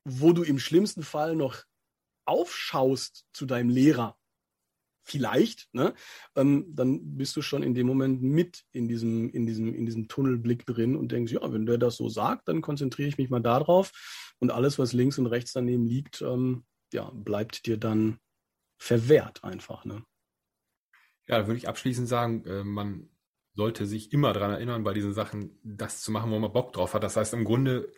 wo 0.06 0.34
du 0.34 0.44
im 0.44 0.60
schlimmsten 0.60 1.04
Fall 1.04 1.36
noch 1.36 1.64
aufschaust 2.26 3.26
zu 3.34 3.46
deinem 3.46 3.70
Lehrer, 3.70 4.18
vielleicht, 5.04 5.74
ne, 5.74 5.94
ähm, 6.36 6.66
dann 6.70 7.18
bist 7.18 7.36
du 7.36 7.42
schon 7.42 7.64
in 7.64 7.74
dem 7.74 7.88
Moment 7.88 8.22
mit 8.22 8.64
in 8.72 8.88
diesem, 8.88 9.30
in 9.30 9.46
diesem, 9.46 9.74
in 9.74 9.86
diesem 9.86 10.08
Tunnelblick 10.08 10.66
drin 10.66 10.96
und 10.96 11.12
denkst, 11.12 11.34
ja, 11.34 11.54
wenn 11.54 11.66
der 11.66 11.78
das 11.78 11.98
so 11.98 12.10
sagt, 12.10 12.48
dann 12.48 12.62
konzentriere 12.62 13.10
ich 13.10 13.18
mich 13.18 13.30
mal 13.30 13.42
darauf 13.42 13.92
und 14.40 14.52
alles, 14.52 14.80
was 14.80 14.94
links 14.94 15.18
und 15.18 15.28
rechts 15.28 15.54
daneben 15.54 15.86
liegt, 15.86 16.22
ähm, 16.22 16.66
ja, 16.94 17.12
bleibt 17.14 17.66
dir 17.66 17.78
dann 17.78 18.20
verwehrt 18.78 19.44
einfach, 19.44 19.86
ne. 19.86 20.04
Ja, 21.28 21.40
da 21.40 21.48
würde 21.48 21.58
ich 21.58 21.70
abschließend 21.70 22.08
sagen, 22.08 22.46
äh, 22.46 22.64
man 22.64 23.10
sollte 23.54 23.86
sich 23.86 24.12
immer 24.12 24.34
daran 24.34 24.52
erinnern, 24.52 24.84
bei 24.84 24.94
diesen 24.94 25.14
Sachen 25.14 25.58
das 25.64 26.02
zu 26.02 26.12
machen, 26.12 26.32
wo 26.32 26.40
man 26.40 26.52
Bock 26.52 26.74
drauf 26.74 26.94
hat. 26.94 27.04
Das 27.04 27.16
heißt 27.16 27.34
im 27.34 27.46
Grunde 27.46 27.92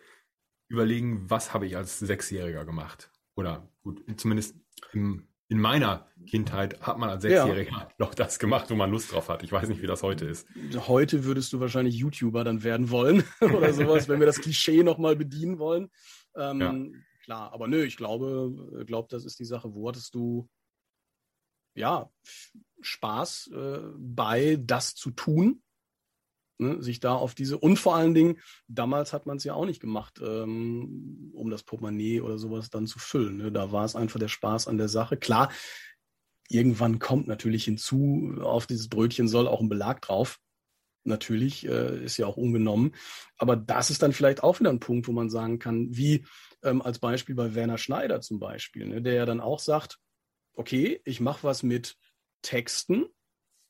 überlegen, 0.68 1.28
was 1.30 1.54
habe 1.54 1.66
ich 1.66 1.76
als 1.76 1.98
Sechsjähriger 1.98 2.64
gemacht? 2.64 3.10
Oder 3.34 3.68
gut, 3.82 4.02
zumindest 4.16 4.56
im, 4.92 5.28
in 5.48 5.60
meiner 5.60 6.06
Kindheit 6.26 6.80
hat 6.80 6.98
man 6.98 7.08
als 7.08 7.22
Sechsjähriger 7.22 7.70
ja. 7.70 7.88
noch 7.98 8.14
das 8.14 8.38
gemacht, 8.38 8.68
wo 8.70 8.74
man 8.74 8.90
Lust 8.90 9.12
drauf 9.12 9.28
hat. 9.28 9.42
Ich 9.42 9.52
weiß 9.52 9.68
nicht, 9.68 9.80
wie 9.80 9.86
das 9.86 10.02
heute 10.02 10.26
ist. 10.26 10.48
Heute 10.88 11.24
würdest 11.24 11.52
du 11.52 11.60
wahrscheinlich 11.60 11.94
YouTuber 11.96 12.42
dann 12.42 12.64
werden 12.64 12.90
wollen 12.90 13.22
oder 13.40 13.72
sowas, 13.72 14.08
wenn 14.08 14.18
wir 14.18 14.26
das 14.26 14.40
Klischee 14.40 14.82
nochmal 14.82 15.14
bedienen 15.14 15.58
wollen. 15.58 15.90
Ähm, 16.34 16.60
ja. 16.60 17.00
Klar, 17.24 17.52
aber 17.52 17.66
nö, 17.68 17.84
ich 17.84 17.96
glaube, 17.96 18.84
glaub, 18.86 19.08
das 19.08 19.24
ist 19.24 19.38
die 19.38 19.44
Sache. 19.44 19.74
Wo 19.74 19.88
hattest 19.88 20.14
du 20.14 20.48
ja 21.74 22.10
Spaß 22.80 23.50
äh, 23.52 23.80
bei, 23.96 24.58
das 24.60 24.94
zu 24.94 25.10
tun? 25.10 25.62
Ne, 26.58 26.82
sich 26.82 27.00
da 27.00 27.14
auf 27.14 27.34
diese 27.34 27.58
und 27.58 27.78
vor 27.78 27.96
allen 27.96 28.14
Dingen, 28.14 28.38
damals 28.66 29.12
hat 29.12 29.26
man 29.26 29.36
es 29.36 29.44
ja 29.44 29.52
auch 29.52 29.66
nicht 29.66 29.80
gemacht, 29.80 30.22
ähm, 30.24 31.30
um 31.34 31.50
das 31.50 31.62
Portemonnaie 31.62 32.22
oder 32.22 32.38
sowas 32.38 32.70
dann 32.70 32.86
zu 32.86 32.98
füllen. 32.98 33.36
Ne? 33.36 33.52
Da 33.52 33.72
war 33.72 33.84
es 33.84 33.94
einfach 33.94 34.18
der 34.18 34.28
Spaß 34.28 34.66
an 34.66 34.78
der 34.78 34.88
Sache. 34.88 35.18
Klar, 35.18 35.52
irgendwann 36.48 36.98
kommt 36.98 37.26
natürlich 37.28 37.64
hinzu, 37.64 38.38
auf 38.40 38.66
dieses 38.66 38.88
Brötchen 38.88 39.28
soll 39.28 39.48
auch 39.48 39.60
ein 39.60 39.68
Belag 39.68 40.00
drauf. 40.00 40.38
Natürlich 41.04 41.66
äh, 41.66 42.02
ist 42.02 42.16
ja 42.16 42.26
auch 42.26 42.38
ungenommen. 42.38 42.94
Aber 43.36 43.54
das 43.54 43.90
ist 43.90 44.02
dann 44.02 44.14
vielleicht 44.14 44.42
auch 44.42 44.58
wieder 44.58 44.70
ein 44.70 44.80
Punkt, 44.80 45.08
wo 45.08 45.12
man 45.12 45.28
sagen 45.28 45.58
kann, 45.58 45.94
wie 45.94 46.24
ähm, 46.62 46.80
als 46.80 46.98
Beispiel 46.98 47.34
bei 47.34 47.54
Werner 47.54 47.76
Schneider 47.76 48.22
zum 48.22 48.38
Beispiel, 48.38 48.86
ne, 48.86 49.02
der 49.02 49.12
ja 49.12 49.26
dann 49.26 49.40
auch 49.40 49.58
sagt, 49.58 49.98
okay, 50.54 51.02
ich 51.04 51.20
mache 51.20 51.44
was 51.44 51.62
mit 51.62 51.96
Texten 52.40 53.04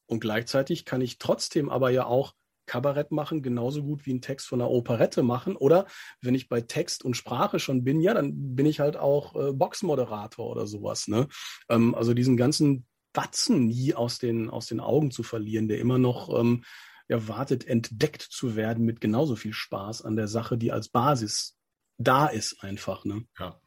und 0.06 0.20
gleichzeitig 0.20 0.84
kann 0.84 1.00
ich 1.00 1.18
trotzdem 1.18 1.68
aber 1.68 1.90
ja 1.90 2.06
auch 2.06 2.34
Kabarett 2.66 3.10
machen, 3.10 3.42
genauso 3.42 3.82
gut 3.82 4.06
wie 4.06 4.10
einen 4.10 4.20
Text 4.20 4.46
von 4.46 4.60
einer 4.60 4.70
Operette 4.70 5.22
machen. 5.22 5.56
Oder 5.56 5.86
wenn 6.20 6.34
ich 6.34 6.48
bei 6.48 6.60
Text 6.60 7.04
und 7.04 7.16
Sprache 7.16 7.58
schon 7.58 7.84
bin, 7.84 8.00
ja, 8.00 8.14
dann 8.14 8.54
bin 8.54 8.66
ich 8.66 8.80
halt 8.80 8.96
auch 8.96 9.34
äh, 9.34 9.52
Boxmoderator 9.52 10.50
oder 10.50 10.66
sowas. 10.66 11.08
Ne? 11.08 11.28
Ähm, 11.68 11.94
also 11.94 12.14
diesen 12.14 12.36
ganzen 12.36 12.86
Batzen 13.12 13.66
nie 13.66 13.94
aus 13.94 14.18
den, 14.18 14.50
aus 14.50 14.66
den 14.66 14.80
Augen 14.80 15.10
zu 15.10 15.22
verlieren, 15.22 15.68
der 15.68 15.78
immer 15.78 15.98
noch 15.98 16.38
ähm, 16.38 16.64
ja, 17.08 17.28
wartet, 17.28 17.66
entdeckt 17.66 18.22
zu 18.22 18.56
werden 18.56 18.84
mit 18.84 19.00
genauso 19.00 19.36
viel 19.36 19.52
Spaß 19.52 20.02
an 20.02 20.16
der 20.16 20.28
Sache, 20.28 20.58
die 20.58 20.72
als 20.72 20.88
Basis 20.88 21.56
da 21.98 22.26
ist 22.26 22.62
einfach. 22.62 23.04
Ne? 23.04 23.24
Ja. 23.38 23.60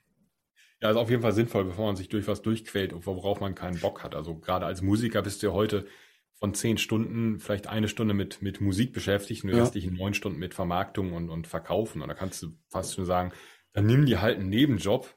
Ja, 0.81 0.91
ist 0.91 0.97
auf 0.97 1.09
jeden 1.09 1.21
Fall 1.21 1.33
sinnvoll, 1.33 1.65
bevor 1.65 1.87
man 1.87 1.97
sich 1.97 2.07
durch 2.07 2.27
was 2.27 2.41
durchquält, 2.41 2.93
worauf 3.05 3.41
man 3.41 3.53
keinen 3.53 3.79
Bock 3.79 4.01
hat. 4.01 4.15
Also 4.15 4.39
gerade 4.39 4.65
als 4.65 4.81
Musiker 4.81 5.21
bist 5.21 5.43
du 5.43 5.47
ja 5.47 5.53
heute 5.53 5.85
von 6.39 6.53
zehn 6.53 6.77
Stunden 6.77 7.39
vielleicht 7.39 7.67
eine 7.67 7.87
Stunde 7.87 8.13
mit, 8.13 8.41
mit 8.41 8.61
Musik 8.61 8.93
beschäftigt 8.93 9.43
und 9.43 9.51
die 9.51 9.57
ja. 9.57 9.63
restlichen 9.63 9.93
neun 9.93 10.13
Stunden 10.13 10.39
mit 10.39 10.53
Vermarktung 10.53 11.13
und, 11.13 11.29
und 11.29 11.47
Verkaufen. 11.47 12.01
Und 12.01 12.07
da 12.07 12.13
kannst 12.13 12.41
du 12.41 12.53
fast 12.69 12.95
schon 12.95 13.05
sagen, 13.05 13.33
dann 13.73 13.85
nimm 13.85 14.05
dir 14.05 14.21
halt 14.21 14.39
einen 14.39 14.49
Nebenjob, 14.49 15.13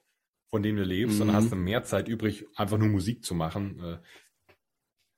von 0.50 0.62
dem 0.62 0.76
du 0.76 0.82
lebst, 0.82 1.16
mhm. 1.16 1.22
und 1.22 1.26
dann 1.28 1.36
hast 1.36 1.52
du 1.52 1.56
mehr 1.56 1.84
Zeit 1.84 2.08
übrig, 2.08 2.46
einfach 2.56 2.76
nur 2.76 2.88
Musik 2.88 3.24
zu 3.24 3.34
machen. 3.34 3.80
Äh, 3.80 3.98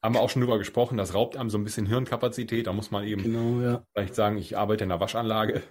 haben 0.02 0.14
wir 0.14 0.20
auch 0.20 0.28
schon 0.28 0.42
drüber 0.42 0.58
gesprochen, 0.58 0.98
das 0.98 1.14
raubt 1.14 1.36
einem 1.36 1.48
so 1.48 1.56
ein 1.56 1.64
bisschen 1.64 1.86
Hirnkapazität. 1.86 2.66
Da 2.66 2.74
muss 2.74 2.90
man 2.90 3.04
eben 3.04 3.22
genau, 3.22 3.60
ja. 3.62 3.86
vielleicht 3.94 4.14
sagen, 4.14 4.36
ich 4.36 4.58
arbeite 4.58 4.84
in 4.84 4.90
der 4.90 5.00
Waschanlage, 5.00 5.62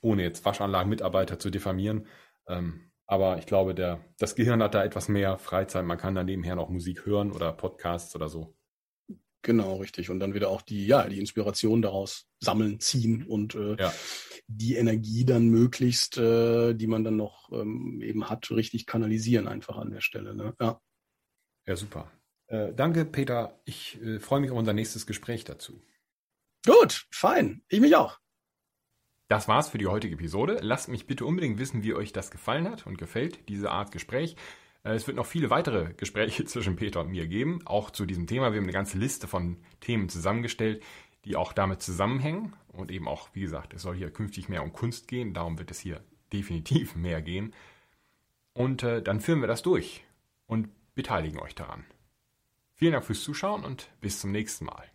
ohne 0.00 0.22
jetzt 0.22 0.44
Waschanlagenmitarbeiter 0.44 1.40
zu 1.40 1.50
diffamieren. 1.50 2.06
Ähm, 2.46 2.92
aber 3.06 3.38
ich 3.38 3.46
glaube, 3.46 3.74
der, 3.74 4.00
das 4.18 4.36
Gehirn 4.36 4.62
hat 4.62 4.74
da 4.74 4.84
etwas 4.84 5.08
mehr 5.08 5.36
Freizeit. 5.36 5.84
Man 5.84 5.98
kann 5.98 6.14
da 6.14 6.22
nebenher 6.22 6.54
noch 6.54 6.68
Musik 6.68 7.04
hören 7.04 7.32
oder 7.32 7.52
Podcasts 7.52 8.14
oder 8.14 8.28
so. 8.28 8.54
Genau, 9.42 9.76
richtig. 9.76 10.08
Und 10.08 10.20
dann 10.20 10.34
wieder 10.34 10.48
auch 10.48 10.62
die, 10.62 10.86
ja, 10.86 11.08
die 11.08 11.18
Inspiration 11.18 11.82
daraus 11.82 12.28
sammeln, 12.40 12.78
ziehen 12.78 13.24
und 13.24 13.54
äh, 13.56 13.76
ja. 13.76 13.92
die 14.46 14.76
Energie 14.76 15.24
dann 15.24 15.48
möglichst, 15.48 16.16
äh, 16.16 16.74
die 16.74 16.86
man 16.86 17.02
dann 17.02 17.16
noch 17.16 17.50
ähm, 17.52 18.00
eben 18.02 18.30
hat, 18.30 18.50
richtig 18.52 18.86
kanalisieren 18.86 19.48
einfach 19.48 19.76
an 19.76 19.90
der 19.90 20.00
Stelle. 20.00 20.34
Ne? 20.34 20.54
Ja. 20.60 20.80
ja, 21.66 21.76
super. 21.76 22.10
Äh, 22.46 22.72
danke, 22.72 23.04
Peter. 23.04 23.60
Ich 23.64 24.00
äh, 24.00 24.20
freue 24.20 24.40
mich 24.40 24.52
auf 24.52 24.58
unser 24.58 24.72
nächstes 24.72 25.06
Gespräch 25.06 25.44
dazu. 25.44 25.82
Gut, 26.64 27.06
fein. 27.10 27.62
Ich 27.68 27.80
mich 27.80 27.96
auch. 27.96 28.18
Das 29.28 29.48
war's 29.48 29.70
für 29.70 29.78
die 29.78 29.86
heutige 29.86 30.14
Episode. 30.14 30.58
Lasst 30.60 30.88
mich 30.88 31.06
bitte 31.06 31.24
unbedingt 31.24 31.58
wissen, 31.58 31.82
wie 31.82 31.94
euch 31.94 32.12
das 32.12 32.30
gefallen 32.30 32.68
hat 32.68 32.86
und 32.86 32.98
gefällt, 32.98 33.48
diese 33.48 33.70
Art 33.70 33.90
Gespräch. 33.90 34.36
Äh, 34.84 34.94
es 34.94 35.06
wird 35.06 35.16
noch 35.16 35.26
viele 35.26 35.50
weitere 35.50 35.94
Gespräche 35.94 36.44
zwischen 36.46 36.76
Peter 36.76 37.00
und 37.00 37.10
mir 37.10 37.26
geben, 37.26 37.60
auch 37.64 37.90
zu 37.90 38.06
diesem 38.06 38.26
Thema. 38.26 38.52
Wir 38.52 38.58
haben 38.58 38.64
eine 38.64 38.72
ganze 38.72 38.98
Liste 38.98 39.28
von 39.28 39.56
Themen 39.80 40.08
zusammengestellt, 40.08 40.82
die 41.24 41.36
auch 41.36 41.52
damit 41.52 41.82
zusammenhängen. 41.82 42.54
Und 42.68 42.90
eben 42.90 43.06
auch, 43.06 43.28
wie 43.34 43.42
gesagt, 43.42 43.74
es 43.74 43.82
soll 43.82 43.96
hier 43.96 44.10
künftig 44.10 44.48
mehr 44.48 44.62
um 44.62 44.72
Kunst 44.72 45.08
gehen. 45.08 45.34
Darum 45.34 45.58
wird 45.58 45.70
es 45.70 45.80
hier 45.80 46.02
definitiv 46.32 46.94
mehr 46.96 47.22
gehen. 47.22 47.54
Und 48.54 48.82
äh, 48.82 49.02
dann 49.02 49.20
führen 49.20 49.40
wir 49.40 49.48
das 49.48 49.62
durch 49.62 50.04
und 50.46 50.68
beteiligen 50.94 51.40
euch 51.40 51.54
daran. 51.54 51.84
Vielen 52.74 52.92
Dank 52.92 53.04
fürs 53.04 53.22
Zuschauen 53.22 53.64
und 53.64 53.90
bis 54.00 54.20
zum 54.20 54.32
nächsten 54.32 54.66
Mal. 54.66 54.91